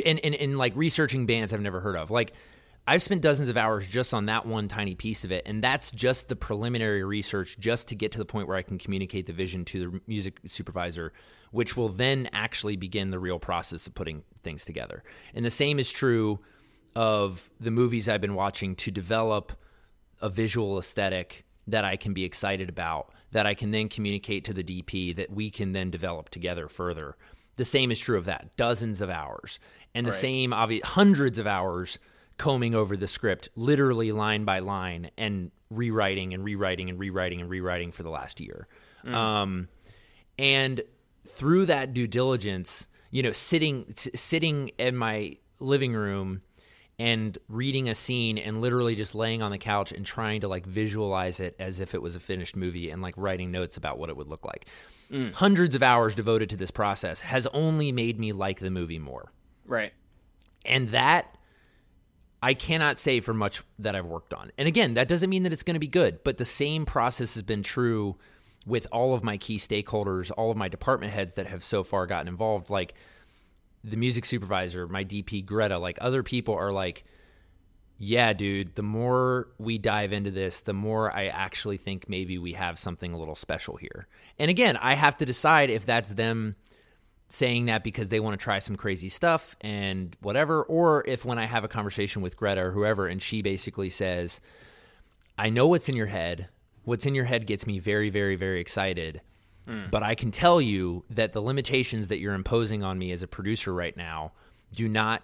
[0.06, 2.12] And, and, and like researching bands I've never heard of.
[2.12, 2.34] Like,
[2.88, 5.92] I've spent dozens of hours just on that one tiny piece of it, and that's
[5.92, 9.34] just the preliminary research just to get to the point where I can communicate the
[9.34, 11.14] vision to the music supervisor,
[11.52, 15.04] which will then actually begin the real process of putting things together.
[15.34, 16.40] And the same is true
[16.96, 19.54] of the movies I've been watching to develop
[20.22, 24.54] a visual aesthetic that I can be excited about, that I can then communicate to
[24.54, 27.16] the DP, that we can then develop together further.
[27.58, 29.60] The same is true of that, dozens of hours.
[29.94, 30.20] And the Right.
[30.20, 32.00] same, obvi- hundreds of hours
[32.38, 37.50] combing over the script, literally line by line, and rewriting and rewriting and rewriting and
[37.50, 38.68] rewriting for the last year.
[39.06, 39.68] Um,
[40.40, 40.82] and
[41.28, 46.42] through that due diligence, you know, sitting sitting in my living room
[47.00, 50.66] and reading a scene and literally just laying on the couch and trying to like
[50.66, 54.10] visualize it as if it was a finished movie and like writing notes about what
[54.10, 54.68] it would look like.
[55.12, 55.34] Mm.
[55.34, 59.32] Hundreds of hours devoted to this process has only made me like the movie more.
[59.66, 59.94] Right.
[60.66, 61.38] And that
[62.44, 64.52] I cannot say for much that I've worked on.
[64.58, 67.34] And again, that doesn't mean that it's going to be good, but the same process
[67.36, 68.18] has been true
[68.66, 72.06] with all of my key stakeholders, all of my department heads that have so far
[72.06, 72.70] gotten involved.
[72.70, 72.94] Like
[73.84, 77.04] the music supervisor, my DP Greta, like other people are like,
[77.98, 82.54] yeah, dude, the more we dive into this, the more I actually think maybe we
[82.54, 84.08] have something a little special here.
[84.40, 86.56] And again, I have to decide if that's them
[87.30, 91.38] saying that because they want to try some crazy stuff and whatever, or if when
[91.38, 94.42] I have a conversation with Greta or whoever, and she basically says,
[95.38, 96.50] I know what's in your head.
[96.84, 99.22] What's in your head gets me very, very, very excited.
[99.68, 99.86] Hmm.
[99.92, 103.28] But I can tell you that the limitations that you're imposing on me as a
[103.28, 104.32] producer right now
[104.74, 105.24] do not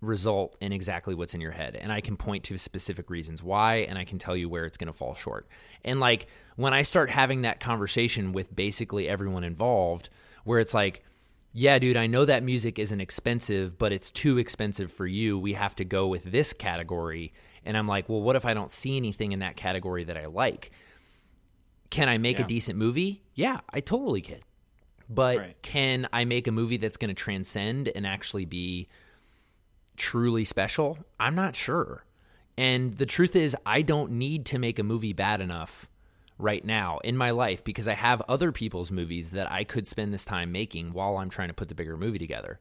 [0.00, 1.74] result in exactly what's in your head.
[1.74, 4.78] And I can point to specific reasons why, and I can tell you where it's
[4.78, 5.48] going to fall short.
[5.84, 10.08] And like when I start having that conversation with basically everyone involved,
[10.44, 11.04] where it's like,
[11.52, 15.38] yeah, dude, I know that music isn't expensive, but it's too expensive for you.
[15.38, 17.32] We have to go with this category.
[17.64, 20.26] And I'm like, well, what if I don't see anything in that category that I
[20.26, 20.70] like?
[21.90, 23.22] Can I make a decent movie?
[23.34, 24.40] Yeah, I totally can.
[25.08, 25.62] But Right.
[25.62, 28.88] can I make a movie that's going to transcend and actually be
[29.96, 30.98] truly special?
[31.18, 32.04] I'm not sure.
[32.56, 35.88] And the truth is, I don't need to make a movie bad enough
[36.38, 40.12] right now in my life because I have other people's movies that I could spend
[40.12, 42.58] this time making while I'm trying to put the bigger movie together.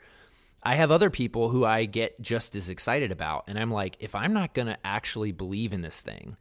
[0.63, 3.45] I have other people who I get just as excited about.
[3.47, 6.37] And I'm like, if I'm not going to actually believe in this thing,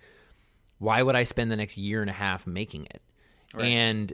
[0.79, 3.03] why would I spend the next year and a half making it?
[3.65, 4.13] And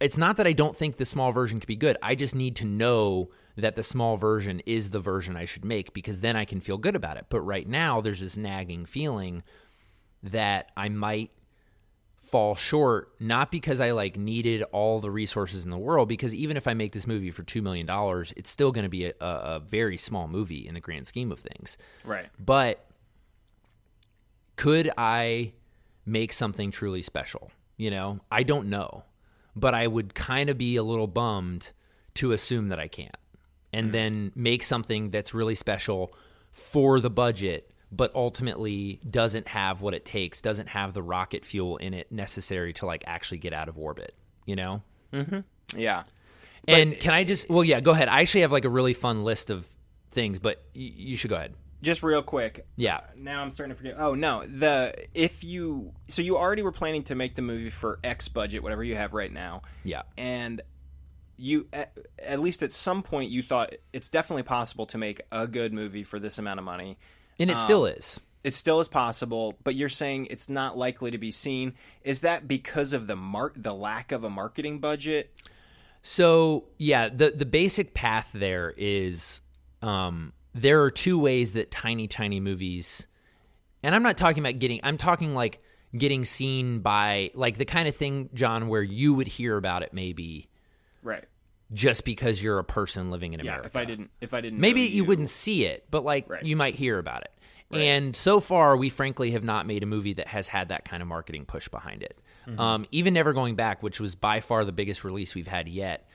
[0.00, 1.96] it's not that I don't think the small version could be good.
[2.02, 5.94] I just need to know that the small version is the version I should make
[5.94, 7.26] because then I can feel good about it.
[7.28, 9.44] But right now, there's this nagging feeling
[10.22, 11.30] that I might
[12.16, 16.56] fall short, not because I like needed all the resources in the world, because even
[16.56, 17.86] if I make this movie for $2 million,
[18.36, 21.38] it's still going to be a, a very small movie in the grand scheme of
[21.38, 21.78] things.
[22.02, 22.26] Right.
[22.38, 22.84] But
[24.56, 25.52] could I
[26.06, 27.50] make something truly special?
[27.76, 29.04] You know, I don't know,
[29.56, 31.72] but I would kind of be a little bummed
[32.14, 33.16] to assume that I can't
[33.72, 33.92] and mm.
[33.92, 36.14] then make something that's really special
[36.52, 41.76] for the budget, but ultimately doesn't have what it takes, doesn't have the rocket fuel
[41.78, 44.14] in it necessary to like actually get out of orbit,
[44.46, 44.82] you know?
[45.12, 45.40] Mm-hmm.
[45.76, 46.04] Yeah.
[46.68, 48.08] and can I just, well, yeah, go ahead.
[48.08, 49.66] I actually have like a really fun list of
[50.12, 51.54] things, but y- you should go ahead.
[51.84, 52.66] Just real quick.
[52.76, 53.00] Yeah.
[53.16, 53.96] Now I'm starting to forget.
[53.98, 57.98] Oh no, the if you so you already were planning to make the movie for
[58.02, 60.02] X budget, whatever you have right now, Yeah.
[60.16, 60.62] and
[61.36, 65.46] you at, at least at some point you thought it's definitely possible to make a
[65.46, 66.96] good movie for this amount of money.
[67.38, 68.18] And it still is.
[68.44, 71.74] It still is possible, but you're saying it's not likely to be seen.
[72.02, 75.32] Is that because of the mar- the lack of a marketing budget?
[76.02, 79.40] So yeah, the the basic path there is
[79.82, 83.06] um, there are two ways that tiny tiny movies,
[83.82, 84.80] and I'm not talking about getting.
[84.82, 85.60] I'm talking like
[85.96, 89.92] getting seen by like the kind of thing, John, where you would hear about it
[89.92, 90.48] maybe
[91.02, 91.24] Right.
[91.72, 93.66] just because you're a person living in Yeah, America.
[93.66, 96.42] if I didn't, if I didn't, Maybe know you, wouldn't see it, but like Right.
[96.44, 97.30] you might hear about it.
[97.70, 101.02] And so far, we frankly have not made a movie that has had that kind
[101.02, 102.16] of marketing push behind it.
[102.46, 102.60] Mm-hmm.
[102.60, 106.08] Um, even Never Going Back, which was by far the biggest release we've had yet,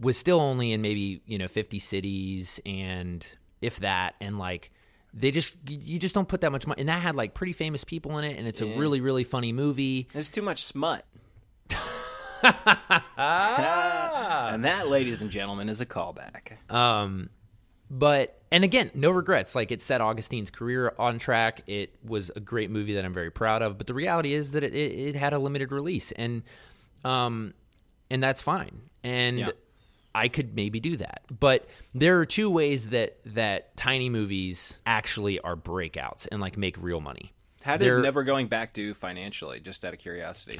[0.00, 4.70] was still only in maybe you know 50 cities and if that, and like
[5.14, 6.80] they just you just don't put that much money.
[6.80, 9.52] And that had like pretty famous people in it, and it's a really really funny
[9.52, 10.08] movie.
[10.12, 11.04] There's too much smut.
[12.44, 14.48] Ah.
[14.52, 16.56] and that, ladies and gentlemen, is a callback.
[16.74, 17.30] Um,
[17.92, 22.40] but and again no regrets like it set augustine's career on track it was a
[22.40, 25.14] great movie that i'm very proud of but the reality is that it, it, it
[25.14, 26.42] had a limited release and
[27.04, 27.52] um
[28.10, 29.50] and that's fine and Yeah.
[30.14, 35.38] I could maybe do that but there are two ways that that tiny movies actually
[35.40, 37.32] are breakouts and like make real money
[37.62, 39.60] How did They're- Never Going Back do financially?
[39.60, 40.58] Just out of curiosity.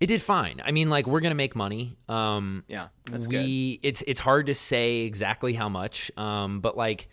[0.00, 3.44] it did fine i mean like we're gonna make money um Yeah, that's good.
[3.44, 7.08] we it's it's hard to say exactly how much um but like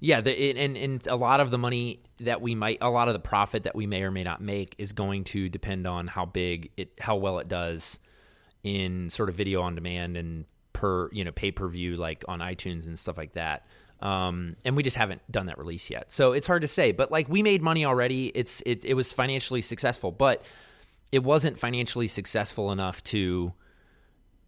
[0.00, 3.06] yeah the it, and and a lot of the money that we might a lot
[3.08, 6.06] of the profit that we may or may not make is going to depend on
[6.08, 7.98] how big it how well it does
[8.64, 10.44] in sort of video on demand and
[10.82, 13.66] per you know pay per view like on iTunes and stuff like that
[14.00, 17.10] um and we just haven't done that release yet so it's hard to say but
[17.12, 20.42] like we made money already it's it, it was financially successful but
[21.12, 23.52] it wasn't financially successful enough to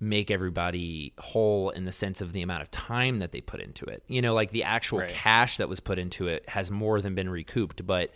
[0.00, 3.84] make everybody whole in the sense of the amount of time that they put into
[3.86, 4.02] it.
[4.08, 5.08] You know, like the actual Right.
[5.08, 8.10] cash that was put into it has more than been recouped, but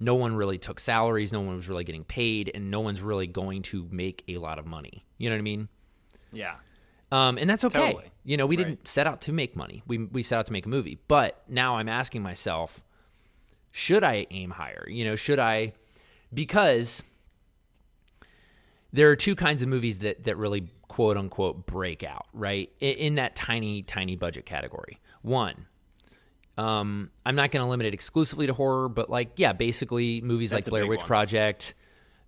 [0.00, 3.26] no one really took salaries, no one was really getting paid, and no one's really
[3.26, 5.04] going to make a lot of money.
[5.18, 5.68] You know what I mean?
[6.32, 6.54] Yeah.
[7.10, 7.78] Um, and that's okay.
[7.92, 8.10] Totally.
[8.24, 8.66] You know, we Right.
[8.66, 9.82] didn't set out to make money.
[9.86, 10.98] We we set out to make a movie.
[11.08, 12.82] But now I'm asking myself,
[13.70, 14.86] should I aim higher?
[14.88, 15.72] You know, should I
[16.34, 17.02] because
[18.92, 22.70] there are two kinds of movies that that really quote unquote break out, right?
[22.80, 25.00] In, in that tiny tiny budget category.
[25.22, 25.66] One,
[26.56, 30.50] um, I'm not going to limit it exclusively to horror, but like yeah, basically movies
[30.50, 31.06] That's like Blair Witch one.
[31.06, 31.74] Project,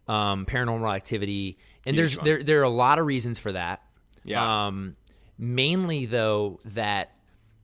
[0.09, 2.25] um, Paranormal Activity, and Huge there's one.
[2.25, 3.83] there there are a lot of reasons for that.
[4.25, 4.67] Yeah.
[4.67, 4.97] Um,
[5.39, 7.17] mainly though that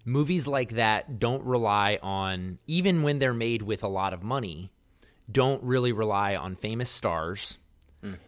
[0.04, 4.72] movies like that don't rely on even when they're made with a lot of money,
[5.30, 7.58] don't really rely on famous stars,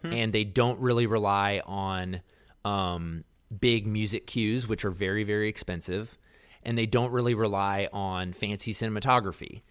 [0.03, 2.21] and they don't really rely on
[2.65, 3.23] um,
[3.59, 6.17] big music cues, which are very very expensive,
[6.63, 9.61] and they don't really rely on fancy cinematography.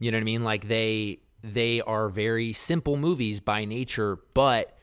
[0.00, 0.44] You know what I mean?
[0.44, 4.76] Like they they are very simple movies by nature, but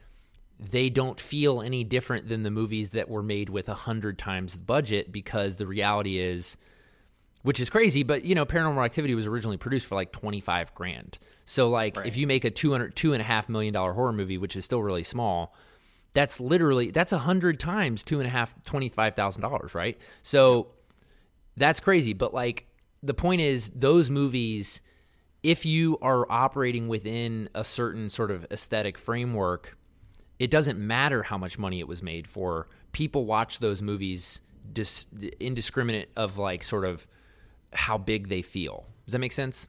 [0.62, 4.56] they don't feel any different than the movies that were made with a hundred times
[4.56, 6.56] the budget because the reality is
[7.42, 11.18] which is crazy but you know paranormal activity was originally produced for like 25 grand.
[11.46, 14.38] So like if you make a 200 two and a half million dollar horror movie
[14.38, 15.56] which is still really small
[16.14, 19.98] that's literally that's a hundred times two and a half twenty five thousand dollars right?
[20.22, 20.68] So
[21.58, 22.68] that's crazy but like
[23.02, 24.82] the point is those movies
[25.42, 29.76] if you are operating within a certain sort of aesthetic framework
[30.42, 32.68] it doesn't matter how much money it was made for.
[32.94, 34.42] People watch those movies
[34.74, 35.06] dis-
[35.40, 37.08] indiscriminate of like sort of
[37.74, 38.88] how big they feel.
[39.06, 39.68] Does that make sense?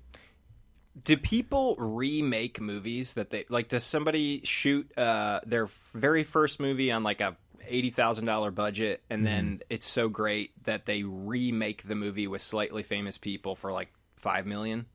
[1.05, 3.69] Do people remake movies that they like?
[3.69, 7.37] Does somebody shoot uh, their very first movie on like a
[7.69, 12.41] eighty thousand dollar budget, and then it's so great that they remake the movie with
[12.41, 14.87] slightly famous people for like five million?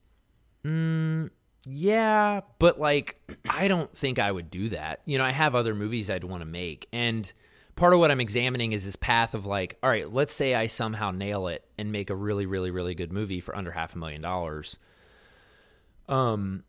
[1.67, 5.01] Yeah, but like I don't think I would do that.
[5.05, 7.31] You know, I have other movies I'd want to make and
[7.75, 10.67] part of what I'm examining is this path of like, all right, let's say I
[10.67, 13.97] somehow nail it and make a really really really good movie for under half a
[13.97, 14.77] million dollars.
[16.09, 16.63] Um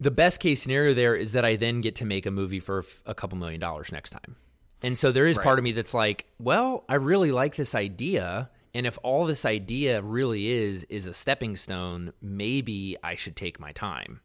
[0.00, 2.84] the best case scenario there is that I then get to make a movie for
[3.06, 4.36] a couple million dollars next time.
[4.82, 8.50] And so there is part of me that's like, well, I really like this idea.
[8.74, 13.60] And if all this idea really is is a stepping stone, maybe I should take
[13.60, 14.20] my time,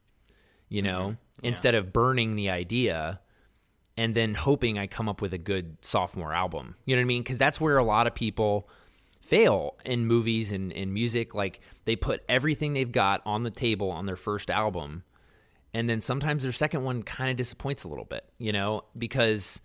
[0.70, 1.46] you know, mm-hmm.
[1.46, 3.20] instead of burning the idea
[3.98, 6.76] and then hoping I come up with a good sophomore album.
[6.86, 7.24] You know what I mean?
[7.24, 8.70] Because that's where a lot of people
[9.22, 11.34] fail in movies and, and music.
[11.34, 15.04] Like they put everything they've got on the table on their first album.
[15.74, 19.62] And then sometimes their second one kind of disappoints a little bit, you know, because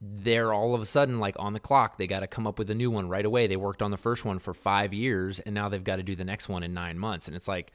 [0.00, 1.96] they're all of a sudden like on the clock.
[1.96, 3.46] They got to come up with a new one right away.
[3.46, 6.14] They worked on the first one for five years and now they've got to do
[6.14, 7.26] the next one in nine months.
[7.26, 7.72] And it's like,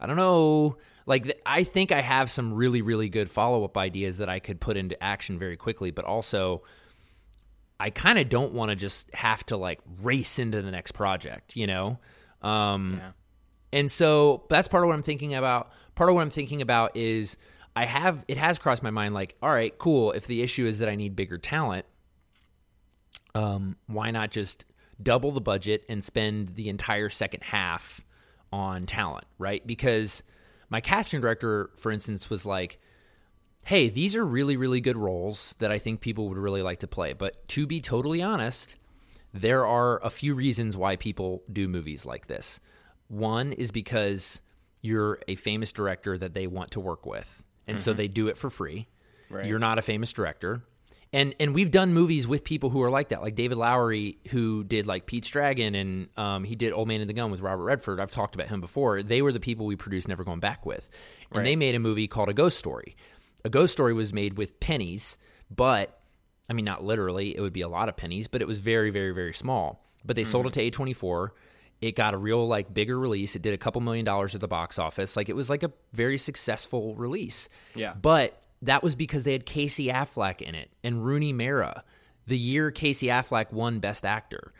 [0.00, 0.78] I don't know.
[1.06, 4.40] Like, th- I think I have some really, really good follow up ideas that I
[4.40, 6.62] could put into action very quickly, but also
[7.78, 11.56] I kind of don't want to just have to like race into the next project,
[11.56, 11.98] you know?
[12.42, 13.12] Um, Yeah.
[13.72, 15.70] and so that's part of what I'm thinking about.
[15.94, 17.36] Part of what I'm thinking about is
[17.76, 20.12] I have it has crossed my mind like, all right, cool.
[20.12, 21.84] If the issue is that I need bigger talent,
[23.34, 24.64] um, why not just
[25.02, 28.00] double the budget and spend the entire second half
[28.52, 29.66] on talent, right?
[29.66, 30.22] Because
[30.68, 32.78] my casting director, for instance, was like,
[33.64, 36.86] hey, these are really, really good roles that I think people would really like to
[36.86, 37.12] play.
[37.12, 38.76] But to be totally honest,
[39.32, 42.60] there are a few reasons why people do movies like this.
[43.08, 44.40] One is because
[44.82, 47.98] you're a famous director that they want to work with, and so mm-hmm.
[47.98, 48.88] they do it for free.
[49.28, 49.46] Right.
[49.46, 50.62] You're not a famous director.
[51.16, 54.64] And and we've done movies with people who are like that, like David Lowery, who
[54.64, 57.64] did like Pete's Dragon, and um, he did Old Man and the Gun with Robert
[57.64, 58.00] Redford.
[58.00, 59.02] I've talked about him before.
[59.02, 60.90] They were the people we produced Never Going Back with,
[61.32, 62.96] and they made a movie called A Ghost Story.
[63.46, 65.16] A Ghost Story was made with pennies,
[65.50, 65.98] but
[66.50, 68.90] I mean, not literally, it would be a lot of pennies, but it was very,
[68.90, 69.88] very, very small.
[70.04, 71.30] But they sold it to A24.
[71.80, 73.34] It got a real, like, bigger release.
[73.34, 75.16] It did a couple million dollars at the box office.
[75.16, 77.48] Like, it was like a very successful release.
[77.74, 77.94] Yeah.
[77.94, 81.84] But that was because they had Casey Affleck in it and Rooney Mara,
[82.26, 84.52] the year Casey Affleck won Best Actor.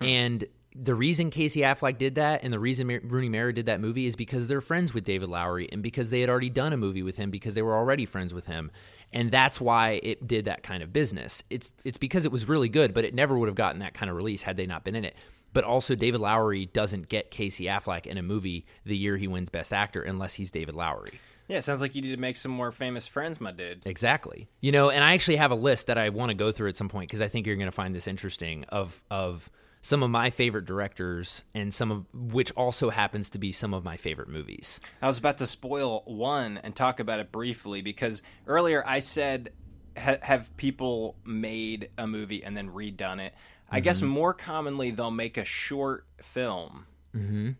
[0.00, 4.06] And the reason Casey Affleck did that and the reason Rooney Mara did that movie
[4.06, 7.02] is because they're friends with David Lowery and because they had already done a movie
[7.02, 8.70] with him because they were already friends with him.
[9.12, 11.42] And that's why it did that kind of business.
[11.50, 14.08] It's it's because it was really good, but it never would have gotten that kind
[14.08, 15.16] of release had they not been in it.
[15.52, 19.50] But also David Lowery doesn't get Casey Affleck in a movie the year he wins
[19.50, 21.18] Best Actor unless he's David Lowery.
[21.50, 23.84] Yeah, it sounds like you need to make some more famous friends, my dude.
[23.84, 24.48] Exactly.
[24.60, 26.76] You know, and I actually have a list that I want to go through at
[26.76, 29.50] some point because I think you're going to find this interesting of of
[29.82, 33.82] some of my favorite directors and some of which also happens to be some of
[33.82, 34.80] my favorite movies.
[35.02, 39.50] I was about to spoil one and talk about it briefly because earlier I said
[39.98, 43.34] ha- have people made a movie and then redone it.
[43.68, 44.08] I guess mm-hmm.
[44.08, 47.50] more commonly they'll make a short film mm-hmm.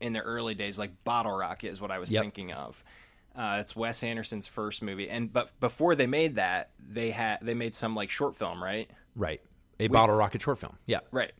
[0.00, 2.22] in the early days, like Bottle Rocket is what I was Yep.
[2.22, 2.84] thinking of.
[3.34, 7.54] Uh, it's Wes Anderson's first movie, and but before they made that, they had they
[7.54, 8.90] made some like short film, right?
[9.16, 9.40] Right.
[9.80, 10.76] A bottle rocket short film.
[10.86, 11.00] Yeah.
[11.10, 11.32] Right.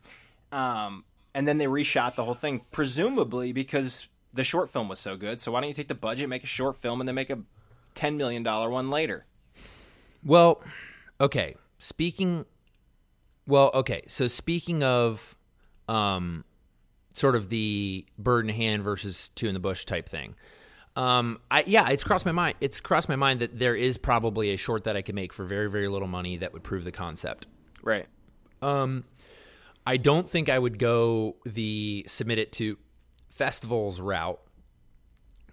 [0.51, 5.15] Um, and then they reshot the whole thing, presumably because the short film was so
[5.15, 5.39] good.
[5.39, 7.39] So why don't you take the budget, make a short film, and then make a
[7.93, 9.25] ten million dollar one later?
[10.23, 10.61] Well,
[11.21, 11.55] okay.
[11.79, 12.45] Speaking
[13.45, 14.03] well, okay.
[14.07, 15.37] So speaking of
[15.87, 16.43] um
[17.13, 20.35] sort of the bird in hand versus two in the bush type thing.
[20.95, 22.55] Um I yeah, it's crossed my mind.
[22.61, 25.45] It's crossed my mind that there is probably a short that I could make for
[25.45, 27.47] very very little money that would prove the concept.
[27.81, 28.07] Right.
[28.61, 29.03] Um,
[29.85, 32.77] I don't think I would go the submit it to
[33.29, 34.39] festivals route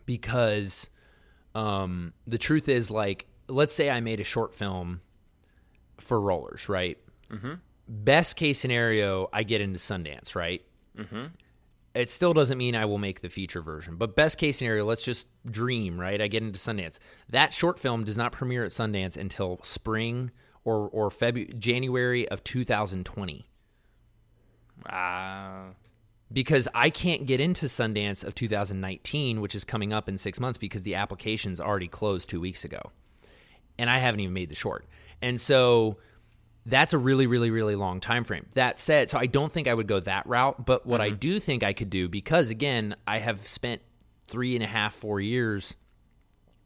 [0.07, 0.89] because
[1.55, 5.01] um, the truth is, like, let's say I made a short film
[5.99, 6.99] for rollers, right?
[7.31, 7.55] Mm-hmm.
[7.89, 10.63] Best case scenario, I get into Sundance, right?
[10.97, 11.27] Mm-hmm.
[11.95, 15.03] It still doesn't mean I will make the feature version, but best case scenario, let's
[15.03, 16.21] just dream, right?
[16.21, 16.99] I get into Sundance.
[17.29, 20.31] That short film does not premiere at Sundance until spring
[20.65, 23.47] or or February, January of 2020
[24.89, 25.71] Ah.
[26.33, 30.59] because I can't get into Sundance of 2019, which is coming up in six months
[30.59, 32.93] because the application's already closed two weeks ago,
[33.79, 34.87] and I haven't even made the short,
[35.21, 35.99] and so
[36.71, 38.47] that's a really, really, really long time frame.
[38.55, 41.19] That said, so I don't think I would go that route, but what I mm-hmm.
[41.19, 43.83] do think I could do because again, I have spent
[44.27, 45.77] three and a half, four years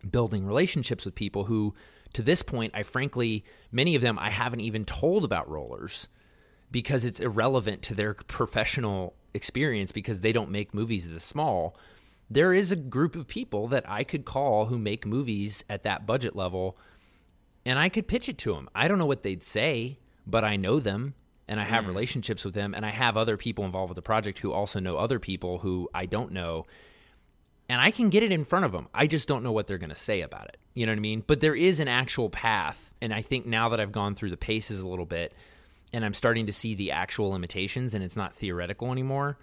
[0.08, 1.74] building relationships with people who,
[2.12, 6.08] to this point, I frankly, many of them I haven't even told about rollers
[6.70, 11.76] because it's irrelevant to their professional experience because they don't make movies this small.
[12.30, 16.06] There is a group of people that I could call who make movies at that
[16.06, 16.76] budget level
[17.66, 18.68] and I could pitch it to them.
[18.74, 21.14] I don't know what they'd say, but I know them
[21.48, 21.88] and I have mm.
[21.88, 24.96] relationships with them and I have other people involved with the project who also know
[24.96, 26.66] other people who I don't know
[27.68, 28.88] and I can get it in front of them.
[28.92, 30.58] I just don't know what they're going to say about it.
[30.74, 31.24] You know what I mean?
[31.26, 34.36] But there is an actual path, and I think now that I've gone through the
[34.36, 35.32] paces a little bit,
[35.92, 39.38] and I'm starting to see the actual limitations, and it's not theoretical anymore.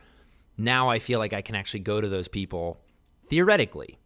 [0.57, 2.79] Now I feel like I can actually go to those people
[3.25, 3.97] theoretically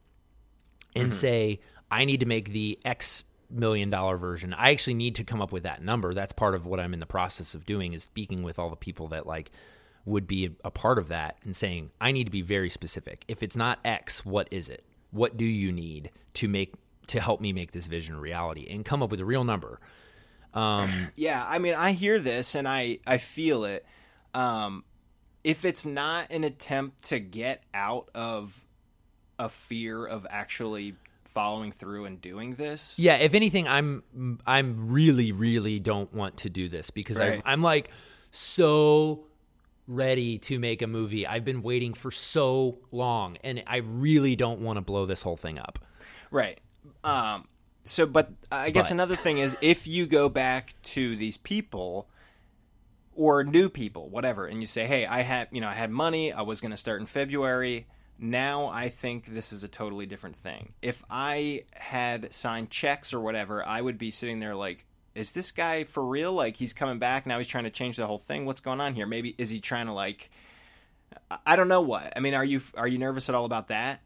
[0.96, 1.12] and mm-hmm.
[1.12, 1.60] say,
[1.92, 4.54] I need to make the X million dollar version.
[4.54, 6.14] I actually need to come up with that number.
[6.14, 8.76] That's part of what I'm in the process of doing is speaking with all the
[8.76, 9.52] people that like
[10.06, 13.26] would be a part of that and saying, I need to be very specific.
[13.28, 14.84] If it's not X, what is it?
[15.12, 16.74] What do you need to make
[17.08, 19.80] to help me make this vision a reality and come up with a real number?
[21.16, 23.86] Yeah, I mean, I hear this and I I feel it.
[24.34, 24.84] Um,
[25.44, 28.66] if it's not an attempt to get out of
[29.38, 30.96] a fear of actually
[31.36, 36.50] following through and doing this, Yeah, if anything, I'm I'm really really don't want to
[36.50, 37.42] do this because Right.
[37.46, 37.92] I, I'm like
[38.32, 39.26] so
[39.88, 41.28] ready to make a movie.
[41.28, 45.38] I've been waiting for so long, and I really don't want to blow this whole
[45.38, 45.78] thing up.
[46.32, 46.60] Right.
[47.04, 47.48] Um,
[47.84, 52.08] so, but I guess But- another thing is if you go back to these people,
[53.14, 56.34] or new people, whatever, and you say, "Hey, I had, you know, I had money.
[56.34, 57.88] I was going to start in February.
[58.18, 60.74] Now I think this is a totally different thing.
[60.82, 65.52] If I had signed checks or whatever, I would be sitting there like, is this
[65.52, 66.32] guy for real?
[66.34, 67.38] Like he's coming back now?
[67.38, 68.46] He's trying to change the whole thing.
[68.46, 69.06] What's going on here?
[69.06, 70.30] Maybe is he trying to like?
[71.46, 72.14] I- don't know what.
[72.16, 74.02] I mean, are you are you nervous at all about that?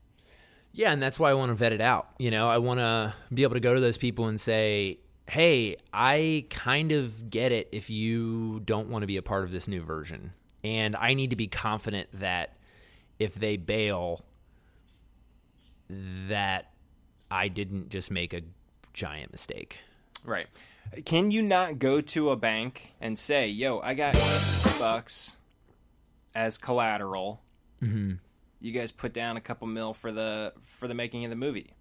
[0.71, 2.09] Yeah, and that's why I want to vet it out.
[2.19, 5.77] You know, I want to be able to go to those people and say, "Hey,
[5.91, 9.67] I kind of get it if you don't want to be a part of this
[9.67, 10.33] new version."
[10.63, 12.55] And I need to be confident that
[13.19, 14.23] if they bail
[15.89, 16.71] that
[17.29, 18.41] I didn't just make a
[18.93, 19.81] giant mistake.
[20.23, 20.47] Right.
[21.05, 24.15] Can you not go to a bank and say, "Yo, I got
[24.79, 25.37] bucks
[26.33, 27.41] as collateral.
[27.81, 28.13] Mm-hmm.
[28.59, 31.73] You guys put down a couple mil for the for the making of the movie."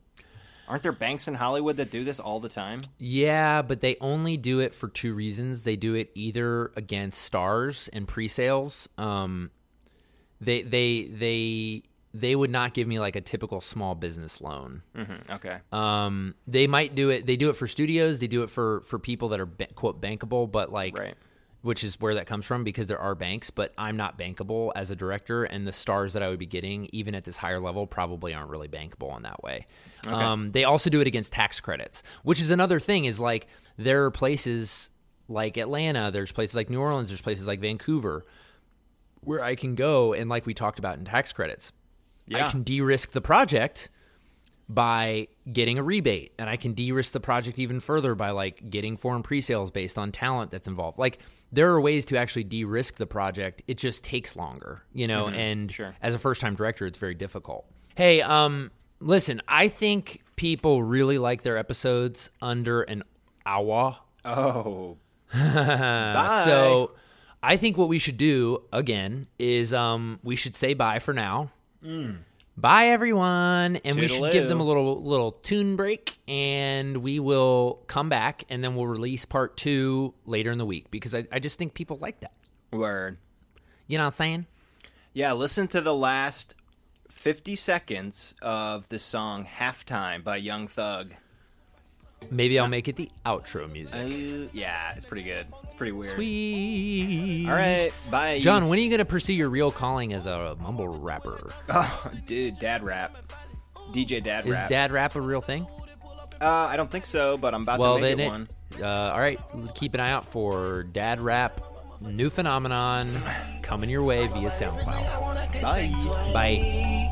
[0.68, 2.80] Aren't there banks in Hollywood that do this all the time?
[2.99, 5.64] Yeah, but they only do it for two reasons.
[5.64, 8.86] They do it either against stars and pre-sales.
[8.99, 9.51] Um,
[10.41, 11.82] they they they
[12.14, 14.82] they would not give me like a typical small business loan.
[14.97, 15.32] Mm-hmm.
[15.34, 15.59] Okay.
[15.72, 17.26] Um, they might do it.
[17.26, 18.20] They do it for studios.
[18.20, 21.14] They do it for for people that are quote bankable, but like, Right.
[21.62, 24.91] which is where that comes from because there are banks, but I'm not bankable as
[24.91, 27.86] a director, and the stars that I would be getting, even at this higher level,
[27.86, 29.66] probably aren't really bankable in that way.
[30.09, 33.05] Um, they also do it against tax credits, which is another thing.
[33.05, 34.89] Is like there are places
[35.28, 38.24] like Atlanta, there's places like New Orleans, there's places like Vancouver
[39.20, 41.72] where I can go and like we talked about in tax credits.
[42.26, 42.46] Yeah.
[42.46, 43.90] I can de-risk the project
[44.68, 48.96] by getting a rebate and I can de-risk the project even further by like getting
[48.98, 50.98] foreign pre-sales based on talent that's involved.
[50.98, 53.62] Like there are ways to actually de-risk the project.
[53.66, 55.94] It just takes longer, you know, and Sure.
[56.02, 57.64] as a first-time director it's very difficult.
[57.94, 63.04] Hey, um listen, I think people really like their episodes under an
[63.46, 63.96] hour.
[64.24, 64.98] Oh.
[65.32, 66.42] Bye.
[66.44, 66.92] So
[67.43, 71.51] I think what we should do again is um we should say bye for now.
[72.57, 77.84] Bye everyone, and we should give them a little little tune break, and we will
[77.86, 81.39] come back, and then we'll release part two later in the week because I, I
[81.39, 82.32] just think people like that.
[82.72, 83.18] Word.
[83.86, 84.47] You know what I'm saying?
[85.12, 86.55] Yeah, listen to the last
[87.11, 91.12] 50 seconds of the song Halftime by Young Thug.
[92.30, 94.50] Maybe I'll make it the outro Uh, music.
[94.52, 95.46] yeah, it's pretty good.
[95.64, 96.14] It's pretty weird.
[96.14, 97.46] Sweet.
[97.48, 98.38] All right, bye.
[98.40, 101.52] John, when are you going to pursue your real calling as a mumble rapper?
[101.70, 103.16] Oh, dude, dad rap.
[103.92, 104.64] DJ dad Is rap.
[104.64, 105.66] Is dad rap a real thing?
[106.40, 108.48] Uh, I don't think so, but I'm about well, to make it it, one.
[108.80, 109.40] Uh, all right,
[109.74, 111.60] keep an eye out for Dad Rap,
[112.00, 113.16] new phenomenon
[113.62, 115.62] coming your way via SoundCloud.
[115.62, 115.90] Bye.
[116.34, 117.10] Bye.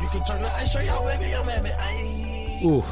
[0.00, 2.60] You can turn the ice straight out, baby, I'm at me.
[2.64, 2.84] Ooh,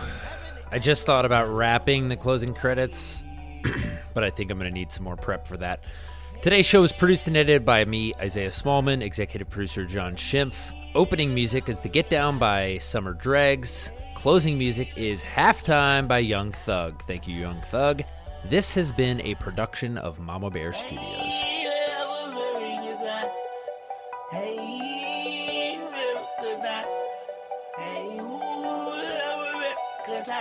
[0.72, 3.24] I just thought about wrapping the closing credits,
[4.14, 5.80] but I think I'm going to need some more prep for that.
[6.42, 10.72] Today's show is produced and edited by me, Isaiah Smallman, executive producer John Schimpf.
[10.94, 13.90] Opening music is The Get Down by Summer Dregs.
[14.14, 17.02] Closing music is Halftime by Young Thug.
[17.02, 18.02] Thank you, Young Thug.
[18.46, 21.60] This has been a production of Mama Bear Studios.
[30.28, 30.32] Uh,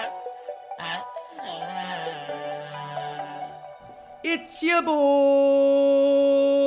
[0.77, 1.01] uh,
[1.41, 2.09] uh.
[4.21, 6.58] It's your boy.